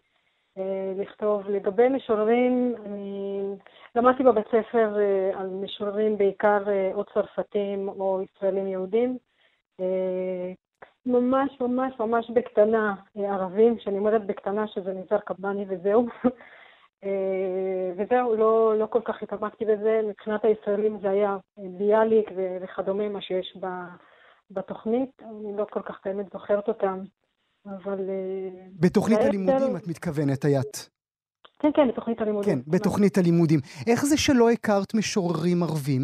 [0.59, 1.49] אה, לכתוב.
[1.49, 3.43] לגבי משוררים, אני
[3.95, 9.19] למדתי בבית ספר אה, על משוררים בעיקר אה, או צרפתים או ישראלים יהודים.
[11.07, 16.07] ממש ממש ממש בקטנה ערבים, שאני אומרת בקטנה שזה נזהר קבלני וזהו.
[17.97, 20.01] וזהו, לא, לא כל כך התעמקתי בזה.
[20.09, 22.31] מבחינת הישראלים זה היה ביאליק
[22.61, 23.57] וכדומה, מה שיש
[24.51, 25.23] בתוכנית.
[25.23, 26.99] אני לא כל כך באמת זוכרת אותם.
[27.77, 28.11] אבל...
[28.11, 30.91] אה, בתוכנית הלימודים את מתכוונת, איית.
[31.59, 32.63] כן, כן, בתוכנית הלימודים.
[32.63, 33.61] כן, בתוכנית הלימודים.
[33.87, 36.03] איך זה שלא הכרת משוררים ערבים?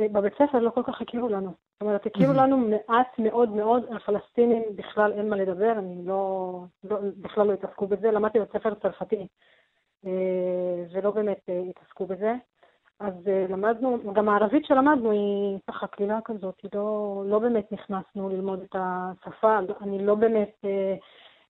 [0.00, 1.50] אה, בבית ספר לא כל כך הכירו לנו.
[1.72, 6.60] זאת אומרת, הכירו לנו מעט מאוד מאוד, על פלסטינים בכלל אין מה לדבר, אני לא,
[6.84, 9.26] לא בכלל לא התעסקו בזה, למדתי בבית ספר צרפתי,
[10.92, 12.34] ולא באמת התעסקו בזה.
[13.00, 13.14] אז
[13.48, 19.58] למדנו, גם הערבית שלמדנו היא ככה קלילה כזאת, לא, לא באמת נכנסנו ללמוד את השפה,
[19.80, 20.64] אני לא באמת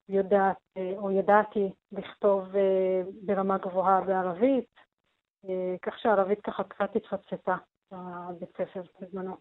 [0.08, 0.56] יודעת
[0.96, 2.44] או ידעתי לכתוב
[3.22, 4.70] ברמה גבוהה בערבית,
[5.82, 7.56] כך שהערבית ככה קצת התפצצה
[7.92, 9.36] בבית ספר בזמנו.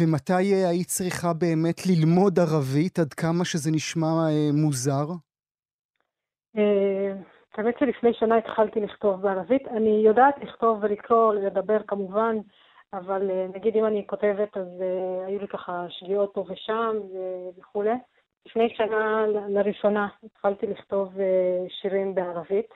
[0.00, 5.06] ומתי היית צריכה באמת ללמוד ערבית, עד כמה שזה נשמע מוזר?
[7.56, 9.68] האמת שלפני שנה התחלתי לכתוב בערבית.
[9.68, 12.36] אני יודעת לכתוב ולקרוא, לדבר כמובן,
[12.92, 14.82] אבל נגיד אם אני כותבת אז
[15.26, 16.96] היו לי ככה שגיאות פה ושם
[17.58, 17.94] וכולי.
[18.46, 21.14] לפני שנה לראשונה התחלתי לכתוב
[21.68, 22.74] שירים בערבית.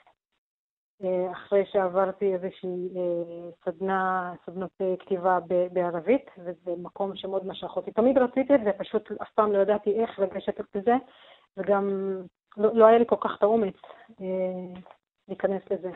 [1.32, 2.88] אחרי שעברתי איזושהי
[3.64, 5.38] סדנה, סדנות כתיבה
[5.72, 7.92] בערבית, וזה מקום שמאוד משך אותי.
[7.92, 10.94] תמיד רציתי את זה, פשוט אף פעם לא ידעתי איך לגשת לזה,
[11.56, 12.16] וגם
[12.56, 13.74] לא, לא היה לי כל כך את האומץ
[15.28, 15.90] להיכנס לזה.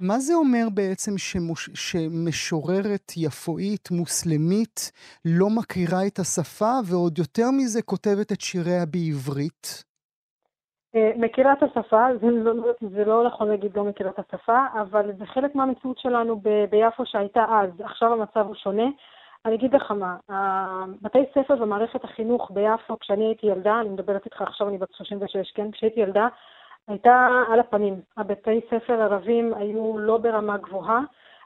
[0.00, 1.70] מה זה אומר בעצם שמוש...
[1.74, 4.92] שמשוררת יפואית, מוסלמית,
[5.24, 9.84] לא מכירה את השפה, ועוד יותר מזה כותבת את שיריה בעברית?
[11.16, 15.26] מכירה את השפה, זה לא, זה לא נכון להגיד לא מכירה את השפה, אבל זה
[15.26, 17.80] חלק מהמציאות שלנו ב, ביפו שהייתה אז.
[17.80, 18.84] עכשיו המצב הוא שונה.
[19.46, 20.16] אני אגיד לך מה,
[21.02, 25.52] בתי ספר ומערכת החינוך ביפו, כשאני הייתי ילדה, אני מדברת איתך עכשיו, אני בת 36,
[25.52, 25.70] כן?
[25.70, 26.28] כשהייתי ילדה,
[26.88, 28.00] הייתה על הפנים.
[28.16, 31.00] הבתי ספר ערבים היו לא ברמה גבוהה.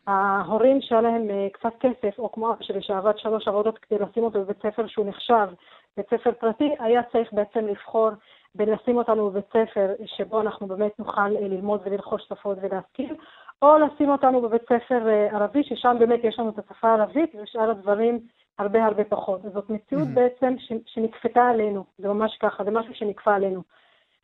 [0.07, 4.41] ההורים שהיה להם קצת כסף, או כמו אבא שלי שעבד שלוש עבודות כדי לשים אותו
[4.41, 5.49] בבית ספר שהוא נחשב
[5.97, 8.11] בית ספר פרטי, היה צריך בעצם לבחור
[8.55, 13.15] בין לשים אותנו בבית ספר שבו אנחנו באמת נוכל ללמוד ולרכוש שפות ולהשכיל,
[13.63, 18.19] או לשים אותנו בבית ספר ערבי, ששם באמת יש לנו את השפה הערבית ושאר הדברים
[18.59, 19.41] הרבה הרבה פחות.
[19.55, 20.15] זאת מציאות mm-hmm.
[20.15, 20.55] בעצם
[20.87, 23.63] שנכפתה עלינו, זה ממש ככה, זה משהו שנכפה עלינו.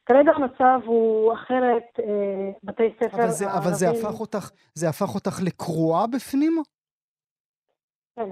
[0.06, 3.68] כרגע המצב הוא אחרת, אה, בתי ספר אבל זה, הערבים...
[3.68, 6.62] אבל זה הפך אותך, זה הפך אותך לקרועה בפנים?
[8.16, 8.30] כן.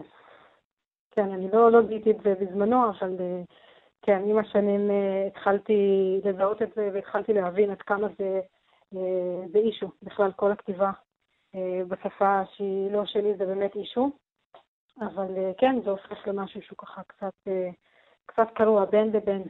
[1.10, 3.42] כן, אני לא, לא גיליתי את זה בזמנו, אבל אה,
[4.02, 5.74] כן, עם השנים אה, התחלתי
[6.24, 8.40] לזהות את זה והתחלתי להבין עד כמה זה, אה,
[9.52, 10.90] זה אישו, בכלל כל הכתיבה
[11.54, 14.10] אה, בשפה שהיא לא שלי זה באמת אישו,
[15.00, 17.70] אבל אה, כן, זה הופך למשהו שהוא ככה קצת, אה,
[18.26, 19.42] קצת קרוע בין לבין.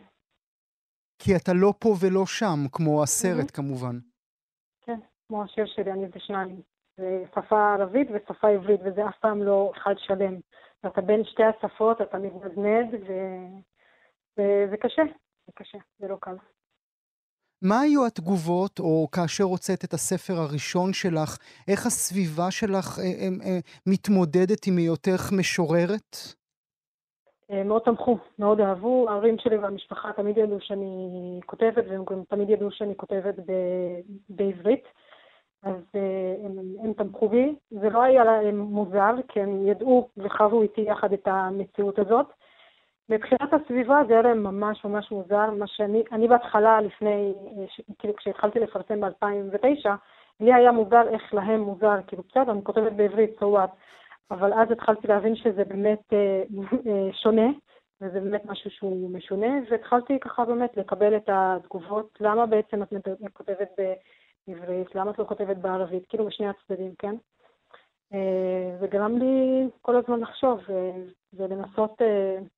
[1.19, 3.57] כי אתה לא פה ולא שם, כמו הסרט mm-hmm.
[3.57, 3.99] כמובן.
[4.81, 6.63] כן, כמו השיר שלי, אני זה שניים.
[6.97, 10.35] זה שפה ערבית ושפה עברית, וזה אף פעם לא אחד שלם.
[10.85, 13.13] ואתה בין שתי השפות, אתה מתנדנד, ו...
[14.39, 15.03] וזה קשה,
[15.47, 16.37] זה קשה, זה לא קל.
[17.63, 21.39] מה היו התגובות, או כאשר הוצאת את הספר הראשון שלך,
[21.69, 26.17] איך הסביבה שלך אה, אה, אה, מתמודדת עם היותך משוררת?
[27.51, 29.11] אה, מאוד תמכו, מאוד אהבו.
[29.11, 34.85] ההורים שלי והמשפחה תמיד ידעו שאני כותבת, והם גם תמיד ידעו שאני כותבת ב- בעברית.
[35.63, 37.55] אז אה, הם, הם תמכו בי.
[37.71, 42.27] זה לא היה להם מוזר, כי הם ידעו וחוו איתי יחד את המציאות הזאת.
[43.11, 47.35] מבחינת הסביבה זה היה להם ממש ממש מוזר, מה שאני, אני בהתחלה, לפני,
[47.99, 49.89] כאילו כשהתחלתי לפרסם ב-2009,
[50.41, 53.71] לי היה מוזר איך להם מוזר, כאילו בסדר, אני כותבת בעברית, so what,
[54.31, 56.43] אבל אז התחלתי להבין שזה באמת אה,
[56.87, 57.49] אה, שונה,
[58.01, 62.89] וזה באמת משהו שהוא משונה, והתחלתי ככה באמת לקבל את התגובות, למה בעצם את
[63.33, 63.69] כותבת
[64.49, 67.15] בעברית, למה את לא כותבת בערבית, כאילו בשני הצדדים, כן?
[68.81, 70.61] זה גרם לי כל הזמן לחשוב
[71.33, 72.03] ולנסות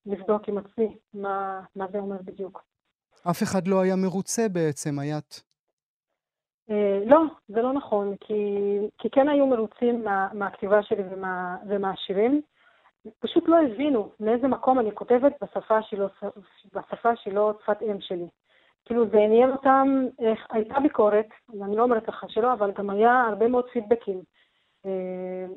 [0.07, 2.65] לבדוק עם עצמי מה, מה זה אומר בדיוק.
[3.31, 5.43] אף אחד לא היה מרוצה בעצם, היית?
[7.07, 8.35] לא, זה לא נכון, כי,
[8.99, 12.43] כי כן היו מרוצים מה, מהכתיבה שלי ומה, ומהשירים.
[13.19, 16.07] פשוט לא הבינו מאיזה מקום אני כותבת בשפה שהיא לא,
[16.75, 18.29] בשפה שהיא לא שפת אם שלי.
[18.85, 20.07] כאילו זה עניין אותם,
[20.51, 21.27] הייתה ביקורת,
[21.63, 24.23] אני לא אומרת לך שלא, אבל גם היה הרבה מאוד פידבקים.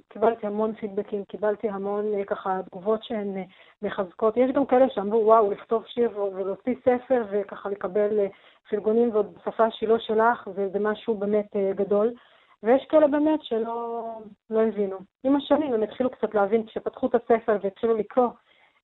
[0.09, 3.43] קיבלתי המון פידבקים, קיבלתי המון ככה תגובות שהן
[3.81, 4.37] מחזקות.
[4.37, 8.19] יש גם כאלה שאמרו, וואו, לכתוב שיר ולהוציא ספר וככה לקבל
[8.69, 12.13] פרגונים ועוד בשפה שהיא לא שלך, וזה משהו באמת גדול.
[12.63, 14.05] ויש כאלה באמת שלא
[14.49, 14.97] לא הבינו.
[15.23, 18.29] עם השנים הם התחילו קצת להבין, כשפתחו את הספר והתחילו לקרוא,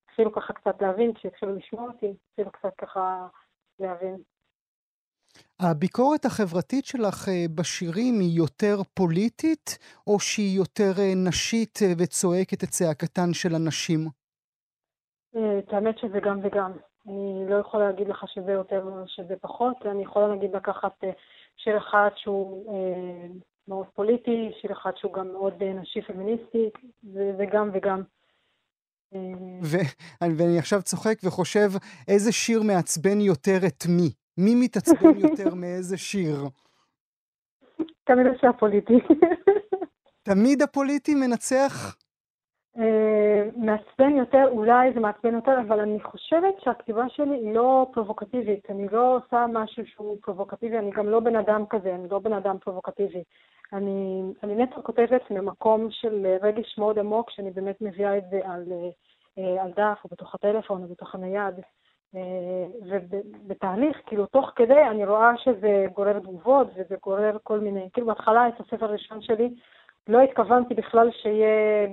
[0.05, 3.27] התחילו ככה קצת להבין, כשהתחילו לשמוע אותי, התחילו קצת ככה
[3.79, 4.17] להבין.
[5.59, 9.77] הביקורת החברתית שלך בשירים היא יותר פוליטית,
[10.07, 13.99] או שהיא יותר נשית וצועקת את צעקתן של הנשים?
[15.31, 16.71] את האמת שזה גם וגם.
[17.07, 21.03] אני לא יכולה להגיד לך שזה יותר או שזה פחות, אני יכולה להגיד לקחת
[21.57, 22.73] שיר אחד שהוא
[23.67, 26.69] מאוד פוליטי, שיר אחד שהוא גם מאוד נשי פמיניסטי,
[27.03, 28.03] זה גם וגם.
[30.37, 31.69] ואני עכשיו צוחק וחושב
[32.07, 34.20] איזה שיר מעצבן יותר את מי.
[34.37, 36.37] מי מתעצבן יותר מאיזה שיר?
[38.05, 38.99] כנראה שהפוליטי.
[40.23, 41.95] תמיד הפוליטי מנצח?
[42.77, 48.69] אה, מעצבן יותר, אולי זה מעצבן יותר, אבל אני חושבת שהכתיבה שלי היא לא פרובוקטיבית.
[48.69, 52.33] אני לא עושה משהו שהוא פרובוקטיבי, אני גם לא בן אדם כזה, אני לא בן
[52.33, 53.23] אדם פרובוקטיבי.
[53.73, 58.63] אני, אני נטו כותבת ממקום של רגש מאוד עמוק, שאני באמת מביאה את זה על,
[59.37, 61.55] אה, על דף או בתוך הטלפון או בתוך הנייד.
[62.15, 68.07] אה, ובתהליך, כאילו, תוך כדי אני רואה שזה גורר תגובות וזה גורר כל מיני, כאילו,
[68.07, 69.49] בהתחלה את הספר הראשון שלי,
[70.07, 71.87] לא התכוונתי בכלל שיהיה,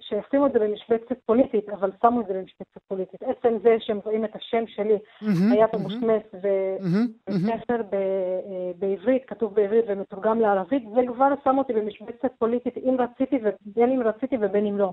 [0.00, 3.22] שישימו את זה במשבצת פוליטית, אבל שמו את זה במשבצת פוליטית.
[3.22, 4.98] עצם זה שהם רואים את השם שלי,
[5.52, 6.22] היה פה מושמץ,
[7.28, 7.82] וספר
[8.78, 14.02] בעברית, כתוב בעברית ומתורגם לערבית, זה כבר שם אותי במשבצת פוליטית, אם רציתי, בין אם
[14.02, 14.90] רציתי ובין אם לא.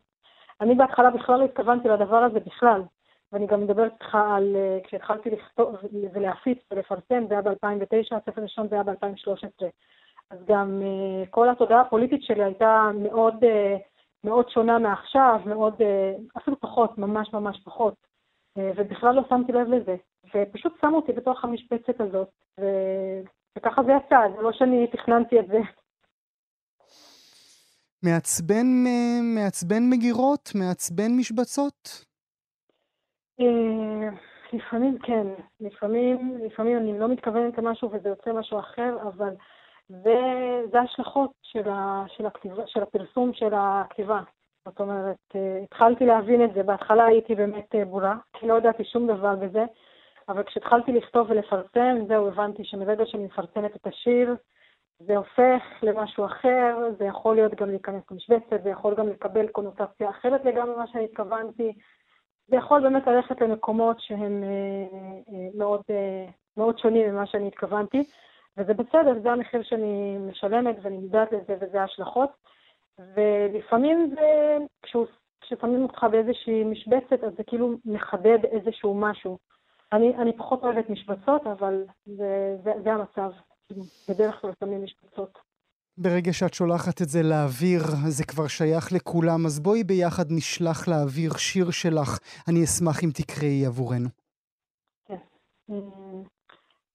[0.61, 2.81] אני בהתחלה בכלל לא התכוונתי לדבר הזה בכלל.
[3.31, 5.75] ואני גם מדברת איתך על, אה, כשהתחלתי לכתוב
[6.13, 9.65] ולהפיץ ולפרסם, זה היה ב-2009, הספר הראשון זה היה ב-2013.
[10.29, 13.79] אז גם uh, כל התודעה הפוליטית שלי הייתה מאוד, uh,
[14.23, 15.73] מאוד שונה מעכשיו, מאוד,
[16.37, 18.07] אפילו פחות, ממש ממש פחות.
[18.57, 19.95] ובכלל לא שמתי לב לזה.
[20.35, 22.63] ופשוט שמו אותי בתוך המשבצת הזאת, ו...
[23.57, 25.59] וככה זה יצא, זה לא שאני תכננתי את זה.
[28.03, 28.67] מעצבן,
[29.35, 30.51] מעצבן מגירות?
[30.55, 32.06] מעצבן משבצות?
[34.53, 35.27] לפעמים כן,
[35.59, 39.33] לפעמים, לפעמים אני לא מתכוונת למשהו וזה יוצא משהו אחר, אבל
[39.89, 44.21] וזה השלכות של, ה, של, הכתיבה, של הפרסום של הכתיבה.
[44.65, 48.83] זאת אומרת, אה, התחלתי להבין את זה, בהתחלה הייתי באמת אה, בורה, כי לא ידעתי
[48.83, 49.65] שום דבר בזה,
[50.29, 54.35] אבל כשהתחלתי לכתוב ולפרסם, זהו, הבנתי שמרגע שאני מפרסמת את השיר,
[54.99, 60.09] זה הופך למשהו אחר, זה יכול להיות גם להיכנס למשבצת, זה יכול גם לקבל קונוטציה
[60.09, 61.73] אחרת לגמרי ממה שאני התכוונתי,
[62.47, 65.81] זה יכול באמת ללכת למקומות שהם אה, מאוד,
[66.57, 68.03] מאוד שונים ממה שאני התכוונתי.
[68.57, 72.29] וזה בסדר, זה המחיר שאני משלמת ואני מודעת לזה וזה ההשלכות.
[73.15, 74.57] ולפעמים זה,
[75.41, 79.37] כששמים אותך באיזושהי משבצת, אז זה כאילו מחדד איזשהו משהו.
[79.93, 83.31] אני, אני פחות אוהבת משבצות, אבל זה, זה, זה המצב.
[84.09, 85.39] בדרך כלל שמים משבצות.
[85.97, 91.31] ברגע שאת שולחת את זה לאוויר, זה כבר שייך לכולם, אז בואי ביחד נשלח לאוויר
[91.37, 92.19] שיר שלך.
[92.49, 94.09] אני אשמח אם תקראי עבורנו.
[95.07, 95.15] כן.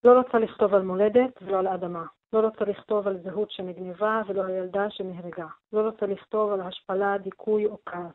[0.05, 2.05] לא רוצה לכתוב על מולדת ולא על אדמה.
[2.33, 5.47] לא רוצה לכתוב על זהות שנגנבה ולא על ילדה שנהרגה.
[5.73, 8.13] לא רוצה לכתוב על השפלה, דיכוי או כעס.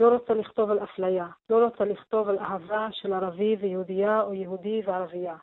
[0.00, 1.26] לא רוצה לכתוב על אפליה.
[1.50, 5.36] לא רוצה לכתוב על אהבה של ערבי ויהודייה או יהודי וערבייה.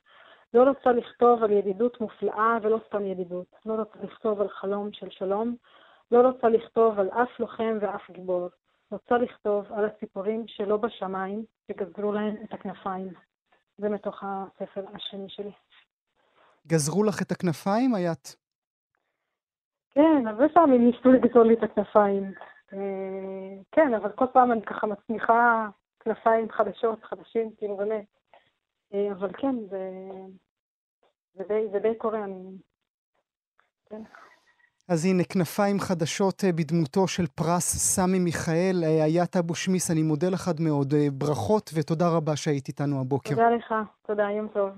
[0.54, 3.56] לא רוצה לכתוב על ידידות מופלאה ולא סתם ידידות.
[3.66, 5.56] לא רוצה לכתוב על חלום של שלום.
[6.12, 8.49] לא רוצה לכתוב על אף לוחם ואף גיבור.
[8.91, 13.08] רוצה לכתוב על הציפורים שלא בשמיים, שגזרו להן את הכנפיים.
[13.78, 15.52] זה מתוך הספר השני שלי.
[16.68, 18.36] גזרו לך את הכנפיים, איית?
[19.89, 22.34] כן, הרבה פעמים ניסו לגזול לי את הכנפיים.
[22.74, 22.78] אה,
[23.72, 25.68] כן, אבל כל פעם אני ככה מצמיחה
[25.99, 28.06] כנפיים חדשות, חדשים, כאילו באמת.
[28.94, 29.92] אה, אבל כן, זה,
[31.34, 32.58] זה, די, זה די קורה, אני...
[33.89, 34.02] כן.
[34.88, 38.84] אז הנה, כנפיים חדשות אה, בדמותו של פרס סמי מיכאל.
[38.84, 40.94] איית אבו שמיס, אני מודה לך מאוד.
[41.14, 43.30] ברכות ותודה רבה שהיית איתנו הבוקר.
[43.30, 43.74] תודה לך,
[44.08, 44.70] תודה, יום טוב.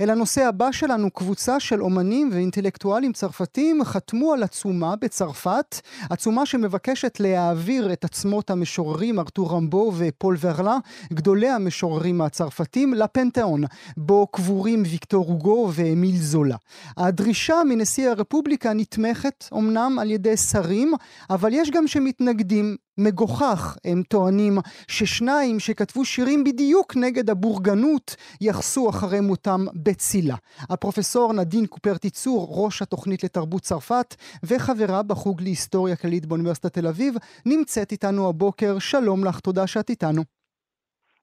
[0.00, 5.80] אל הנושא הבא שלנו, קבוצה של אומנים ואינטלקטואלים צרפתים חתמו על עצומה בצרפת,
[6.10, 10.76] עצומה שמבקשת להעביר את עצמות המשוררים ארתור רמבו ופול ורלה,
[11.12, 13.64] גדולי המשוררים הצרפתים, לפנתיאון,
[13.96, 16.56] בו קבורים ויקטור הוגו ואמיל זולה.
[16.96, 20.92] הדרישה מנשיא הרפובליקה נתמכת אמנם על ידי שרים,
[21.30, 22.76] אבל יש גם שמתנגדים.
[22.98, 30.36] מגוחך, הם טוענים ששניים שכתבו שירים בדיוק נגד הבורגנות יחסו אחרי מותם בצילה.
[30.70, 37.14] הפרופסור נדין קופרטי צור, ראש התוכנית לתרבות צרפת וחברה בחוג להיסטוריה כללית באוניברסיטת תל אביב,
[37.46, 38.78] נמצאת איתנו הבוקר.
[38.78, 40.22] שלום לך, תודה שאת איתנו.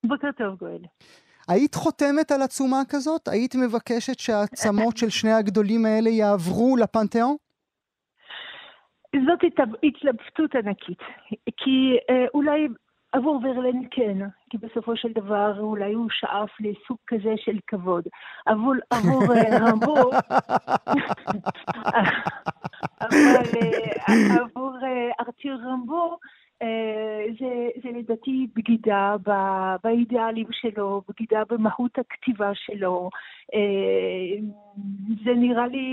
[0.05, 0.81] בוקר טוב, גואל.
[1.47, 3.27] היית חותמת על עצומה כזאת?
[3.27, 7.35] היית מבקשת שהעצמות של שני הגדולים האלה יעברו לפנתיאון?
[9.15, 9.39] זאת
[9.83, 10.99] התלבטות ענקית,
[11.57, 12.67] כי אה, אולי
[13.11, 14.17] עבור ורלן כן,
[14.49, 18.03] כי בסופו של דבר אולי הוא שאף לסוג כזה של כבוד.
[18.45, 20.11] עבור, עבור אה, רמבו,
[23.01, 26.17] אבל אה, עבור אה, ארתיר רמבו,
[27.39, 29.15] זה, זה לדעתי בגידה
[29.83, 33.09] באידיאלים שלו, בגידה במהות הכתיבה שלו.
[35.25, 35.87] זה נראה לי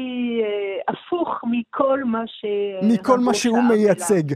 [0.44, 2.44] אה, הפוך מכל מה ש...
[2.82, 4.32] מכל מה שהוא מייצג.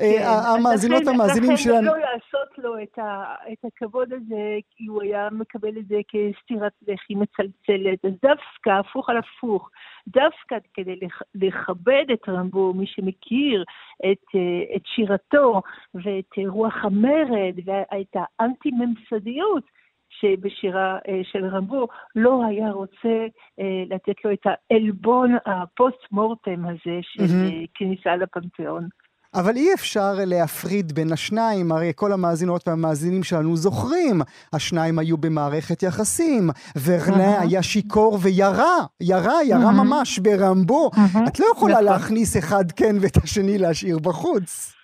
[0.00, 0.24] אה, כן,
[0.58, 1.76] המאזינות המאזינים שלנו...
[1.76, 5.96] לכן לא לעשות לו את, ה, את הכבוד הזה, כי הוא היה מקבל את זה
[6.08, 8.04] כסטירת לחי מצלצלת.
[8.04, 9.70] אז דווקא, הפוך על הפוך,
[10.08, 10.98] דווקא כדי
[11.34, 13.64] לכבד את רמבו, מי שמכיר
[13.98, 15.62] את, אה, את שירתו
[15.94, 19.75] ואת רוח המרד ואת האנטי-ממסדיות,
[20.10, 23.26] שבשירה אה, של רמבו לא היה רוצה
[23.60, 27.66] אה, לתת לו את העלבון הפוסט-מורטם הזה של mm-hmm.
[27.74, 28.88] כניסה לפנתיאון.
[29.34, 35.82] אבל אי אפשר להפריד בין השניים, הרי כל המאזינות והמאזינים שלנו זוכרים, השניים היו במערכת
[35.82, 36.50] יחסים,
[36.84, 40.90] ורנה היה שיכור וירה, ירה, ירה ממש ברמבו.
[41.28, 41.84] את לא יכולה נכון.
[41.84, 44.75] להכניס אחד כן ואת השני להשאיר בחוץ.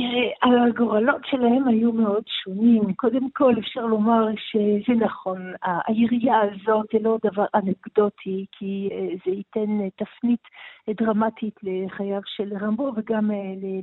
[0.00, 2.94] תראה, הגורלות שלהם היו מאוד שונים.
[2.94, 5.52] קודם כל, אפשר לומר שזה נכון,
[5.86, 10.40] הירייה הזאת זה לא דבר אנקדוטי, כי אה, זה ייתן אה, תפנית
[10.88, 13.30] אה, דרמטית לחייו של רמבו וגם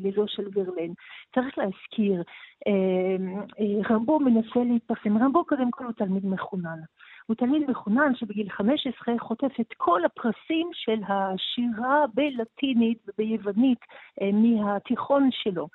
[0.01, 0.93] ללא של ורלן.
[1.35, 2.23] צריך להזכיר,
[3.89, 5.17] רמבו מנסה להתפרסם.
[5.17, 6.79] רמבו קודם כל הוא תלמיד מחונן.
[7.27, 13.79] הוא תלמיד מחונן שבגיל 15 חוטף את כל הפרסים של השירה בלטינית וביוונית
[14.33, 15.67] מהתיכון שלו.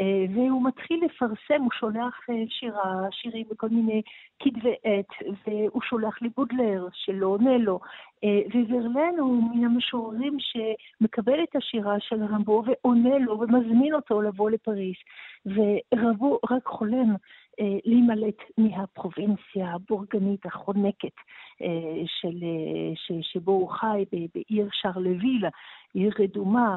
[0.00, 4.02] אה, והוא מתחיל לפרסם, הוא שולח אה, שירה, שירים בכל מיני
[4.40, 7.80] כתבי עת, והוא שולח לבודלר שלא עונה לו.
[8.24, 8.40] אה,
[8.70, 14.94] וורלן הוא מן המשוררים שמקבל את השירה של רמבו ועונה לו ומזמין אותו לבוא לפריז.
[15.46, 17.14] ורבו רק חולם
[17.84, 21.14] להימלט מהפרובינציה הבורגנית החונקת
[22.06, 22.36] של,
[23.22, 24.04] שבו הוא חי
[24.34, 25.44] בעיר שרלוויל,
[25.94, 26.76] עיר רדומה,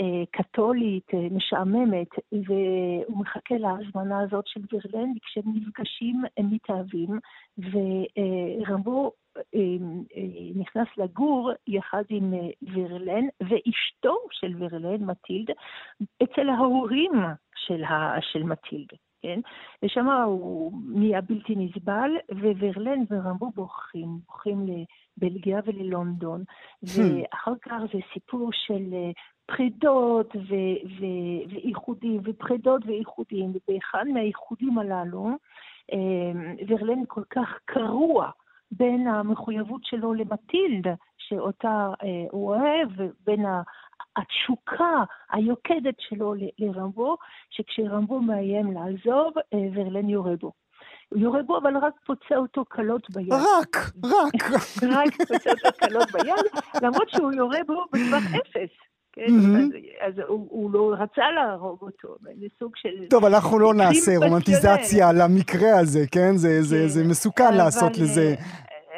[0.00, 7.18] אה, קתולית, אה, משעממת, והוא מחכה להזמנה הזאת של וירלן, וכשהם נפגשים הם מתאהבים,
[7.58, 9.60] ורמבו אה,
[10.54, 15.50] נכנס לגור יחד עם וירלן, ואשתו של וירלן, מטילד,
[16.22, 17.12] אצל ההורים
[17.56, 18.88] של, ה, של מטילד.
[19.22, 19.40] כן?
[19.82, 26.44] ושם הוא נהיה בלתי נסבל, וורלן ורמבו בורחים, בורחים לבלגיה וללונדון,
[26.84, 26.88] hmm.
[26.88, 28.94] ואחר כך זה סיפור של
[29.46, 30.36] פרידות
[30.98, 35.28] ואיחודים, ופרידות ואיחודים, ובאחד מהאיחודים הללו,
[35.92, 38.30] אה, ורלן כל כך קרוע
[38.72, 40.86] בין המחויבות שלו למטילד,
[41.18, 43.44] שאותה אה, הוא אוהב, ובין
[44.16, 47.16] התשוקה היוקדת שלו לרמבו,
[47.50, 50.52] שכשרמבו מאיים לעזוב, אה, ורלן יורה בו.
[51.08, 53.32] הוא יורה בו, אבל רק פוצע אותו קלות ביד.
[53.32, 54.50] רק, רק.
[54.96, 58.91] רק פוצע אותו קלות ביד, למרות שהוא יורה בו בטווח אפס.
[59.12, 59.26] כן?
[59.26, 60.06] Mm-hmm.
[60.06, 63.08] אז, אז הוא, הוא לא רצה להרוג אותו, זה סוג של...
[63.10, 66.36] טוב, אנחנו לא נעשה רומנטיזציה למקרה הזה, כן?
[66.36, 66.62] זה, כן.
[66.62, 68.34] זה, זה מסוכן אבל, לעשות לזה.
[68.38, 68.44] אה,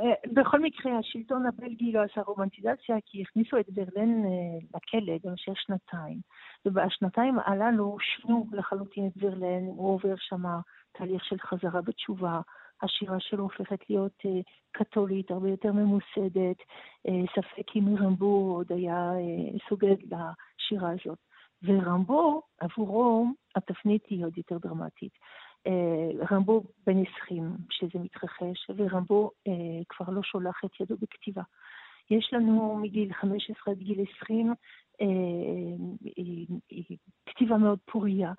[0.03, 5.53] אה, בכל מקרה, השלטון הבלגי לא עשה רומנטיזציה, כי הכניסו את ברלן אה, לכלא במשך
[5.57, 6.19] שנתיים.
[6.67, 10.43] ובשנתיים הללו שינו לחלוטין את ברלן, הוא עובר שם
[10.93, 12.41] תהליך של חזרה בתשובה.
[12.83, 14.29] השירה שלו הופכת להיות uh,
[14.73, 16.57] קתולית, הרבה יותר ממוסדת,
[17.09, 21.19] uh, ספק אם רמבו עוד היה uh, סוגד לשירה הזאת.
[21.63, 25.13] ורמבו, עבורו, התפנית היא עוד יותר דרמטית.
[26.31, 29.31] רמבו בן 20 שזה מתרחש, ורמבו
[29.89, 31.43] כבר לא שולח את ידו בכתיבה.
[32.11, 35.05] יש לנו מגיל 15 עד גיל 20 uh,
[37.27, 38.33] כתיבה מאוד פוריה,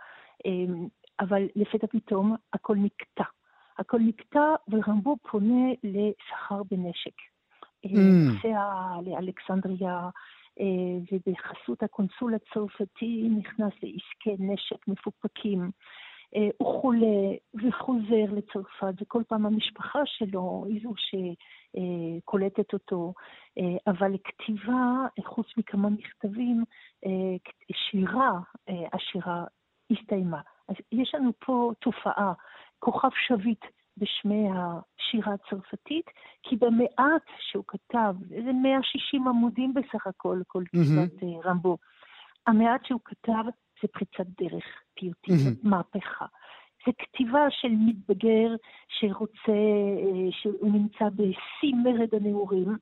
[1.19, 3.23] אבל לפתע פתאום הכל נקטע.
[3.77, 7.13] הכל נקטע, ורמבו פונה לסחר בנשק.
[7.85, 7.89] Mm.
[7.97, 8.61] נוסע
[9.05, 10.09] לאלכסנדריה,
[10.59, 10.65] אה,
[11.11, 15.71] ובחסות הקונסול הצרפתי נכנס לעסקי נשק מפוקפקים.
[16.35, 23.13] אה, הוא חולה וחוזר לצרפת, וכל פעם המשפחה שלו היא זו שקולטת אותו,
[23.59, 26.63] אה, אבל כתיבה, חוץ מכמה מכתבים,
[27.73, 28.39] שירה,
[28.93, 29.43] השירה
[29.91, 30.41] הסתיימה.
[30.69, 32.33] אז יש לנו פה תופעה
[32.79, 33.65] כוכב שביט
[33.97, 36.05] בשמי השירה הצרפתית,
[36.43, 41.47] כי במעט שהוא כתב, איזה 160 עמודים בסך הכל, כל כתיבת mm-hmm.
[41.47, 41.77] רמבו,
[42.47, 43.43] המעט שהוא כתב
[43.81, 44.65] זה פריצת דרך
[44.95, 45.69] פיוטית, mm-hmm.
[45.69, 46.25] מהפכה.
[46.85, 48.55] זה כתיבה של מתבגר
[48.87, 52.77] שרוצה, אה, שהוא נמצא בשיא מרד הנעורים,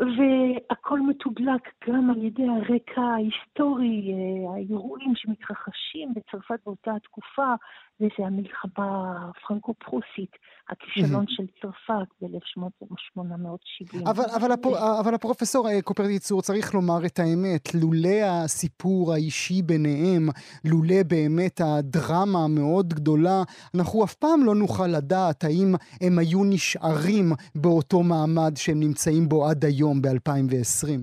[0.00, 7.54] והכל מתודלק גם על ידי הרקע ההיסטורי, אה, האירועים שמתרחשים בצרפת באותה התקופה,
[8.00, 10.36] וזה המלחמה הפרנקו-פרוסית,
[10.70, 14.10] הכישלון של צרפת ב-1870.
[14.10, 20.28] אבל, אבל, הפר, אבל הפרופסור אה, קופרטיצור, צריך לומר את האמת, לולא הסיפור האישי ביניהם,
[20.64, 23.42] לולא באמת הדרמה המאוד גדולה,
[23.74, 29.46] אנחנו אף פעם לא נוכל לדעת האם הם היו נשארים באותו מעמד שהם נמצאים בו
[29.46, 31.00] עד היום, ב-2020.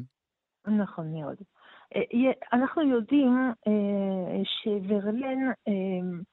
[0.67, 1.38] נכון מאוד.
[1.95, 6.23] אה, אנחנו יודעים אה, שוורלן, אה,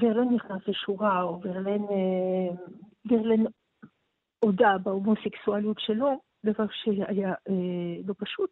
[0.00, 1.82] ורלן נכנס לשורה, או ורלן,
[3.10, 3.44] ורלן
[4.38, 7.34] הודה בהומוסקסואליות שלו, דבר שהיה
[8.06, 8.50] לא פשוט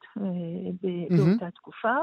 [1.11, 1.95] באותה תקופה,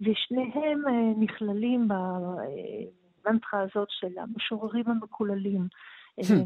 [0.00, 0.82] ושניהם
[1.18, 5.66] נכללים במנטרה הזאת של המשוררים המקוללים,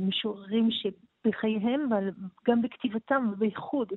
[0.00, 2.10] משוררים שבחייהם, אבל
[2.48, 3.88] גם בכתיבתם, ובייחוד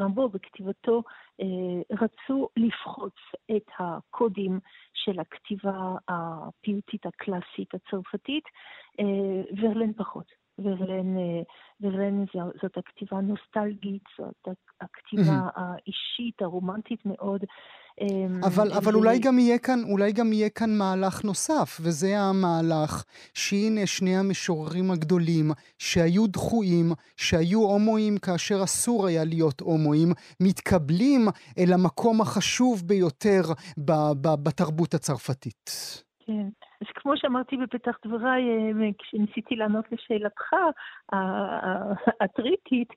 [0.00, 1.02] רמבו בכתיבתו
[1.40, 1.46] אה,
[1.90, 3.14] רצו לפחוץ
[3.56, 4.60] את הקודים
[4.94, 8.44] של הכתיבה הפיוטית הקלאסית הצרפתית,
[9.00, 10.45] אה, ורלן פחות.
[10.58, 11.42] ורלן, אה,
[11.80, 17.44] ורלן זאת הכתיבה הנוסטלגית, זאת הכתיבה האישית, הרומנטית מאוד.
[18.00, 23.04] אמ, אבל, אבל אולי, גם יהיה כאן, אולי גם יהיה כאן מהלך נוסף, וזה המהלך
[23.34, 31.28] שהנה שני המשוררים הגדולים שהיו דחויים, שהיו הומואים כאשר אסור היה להיות הומואים, מתקבלים
[31.58, 33.42] אל המקום החשוב ביותר
[34.42, 35.70] בתרבות הצרפתית.
[36.26, 36.48] כן.
[36.80, 40.52] אז כמו שאמרתי בפתח דבריי, אה, כשניסיתי לענות לשאלתך
[42.20, 42.88] הטריטית,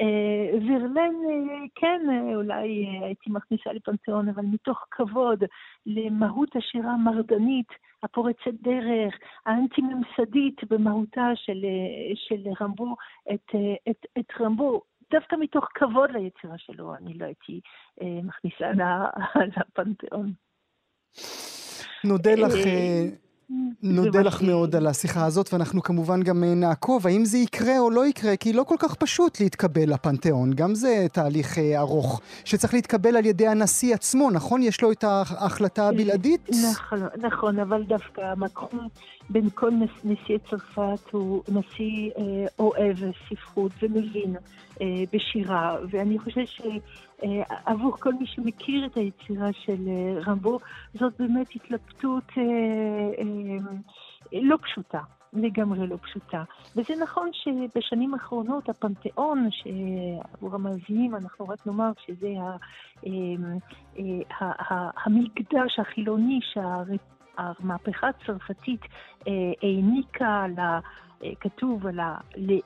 [0.00, 2.00] אה, ורלן, אה, כן,
[2.34, 5.44] אולי הייתי מכניסה לפנתיאון, אבל מתוך כבוד
[5.86, 7.68] למהות השירה המרדנית,
[8.02, 9.14] הפורצת דרך,
[9.46, 11.64] האנטי-ממסדית במהותה של,
[12.14, 12.94] של רמבו,
[13.34, 13.54] את,
[13.90, 17.60] את, את רמבו דווקא מתוך כבוד ליצירה שלו, אני לא הייתי
[18.00, 18.70] מכניסה
[19.56, 20.32] לפנתיאון.
[22.04, 23.06] נודה לך, אה,
[23.82, 27.90] נודה לך מאוד על השיחה הזאת, ואנחנו כמובן גם אה, נעקוב האם זה יקרה או
[27.90, 30.52] לא יקרה, כי לא כל כך פשוט להתקבל לפנתיאון.
[30.54, 34.62] גם זה תהליך אה, ארוך, שצריך להתקבל על ידי הנשיא עצמו, נכון?
[34.62, 36.50] יש לו את ההחלטה הבלעדית?
[36.70, 38.88] נכון, נכון, אבל דווקא מקום
[39.30, 39.70] בין כל
[40.04, 42.10] נשיאי צרפת הוא נשיא
[42.58, 42.96] אוהב
[43.28, 44.36] ספרות ומבין
[45.12, 46.60] בשירה, ואני חושבת ש...
[47.24, 50.58] אה, עבור כל מי שמכיר את היצירה של אה, רמבו,
[50.94, 52.42] זאת באמת התלבטות אה,
[54.32, 55.00] לא פשוטה.
[55.32, 56.44] לגמרי לא פשוטה.
[56.76, 62.28] וזה נכון שבשנים האחרונות הפנתיאון, שעבור המאזינים אנחנו רק נאמר שזה
[65.04, 68.80] המקדש החילוני שהמהפכה הצרפתית
[69.62, 70.78] העניקה אה,
[71.40, 72.16] כתוב על ה...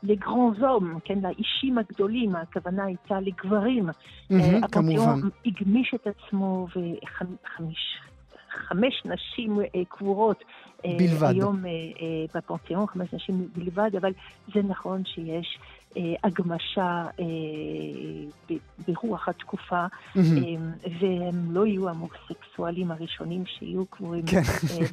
[0.02, 3.88] לגרון זום, כן, לאישים הגדולים, הכוונה הייתה לגברים.
[3.88, 5.20] Mm-hmm, כמובן.
[5.46, 7.98] הגמיש את עצמו וחמש...
[8.68, 10.44] חמש נשים אה, קבורות
[10.84, 11.28] בלבד.
[11.28, 11.64] היום
[12.34, 14.12] בפנתיאון, חמש נשים בלבד, אבל
[14.54, 15.81] זה נכון שיש אה,
[16.24, 18.56] הגמשה אה,
[18.88, 20.18] ברוח התקופה, mm-hmm.
[21.00, 24.42] והם לא יהיו המוסקסואלים הראשונים שיהיו קבורים כן.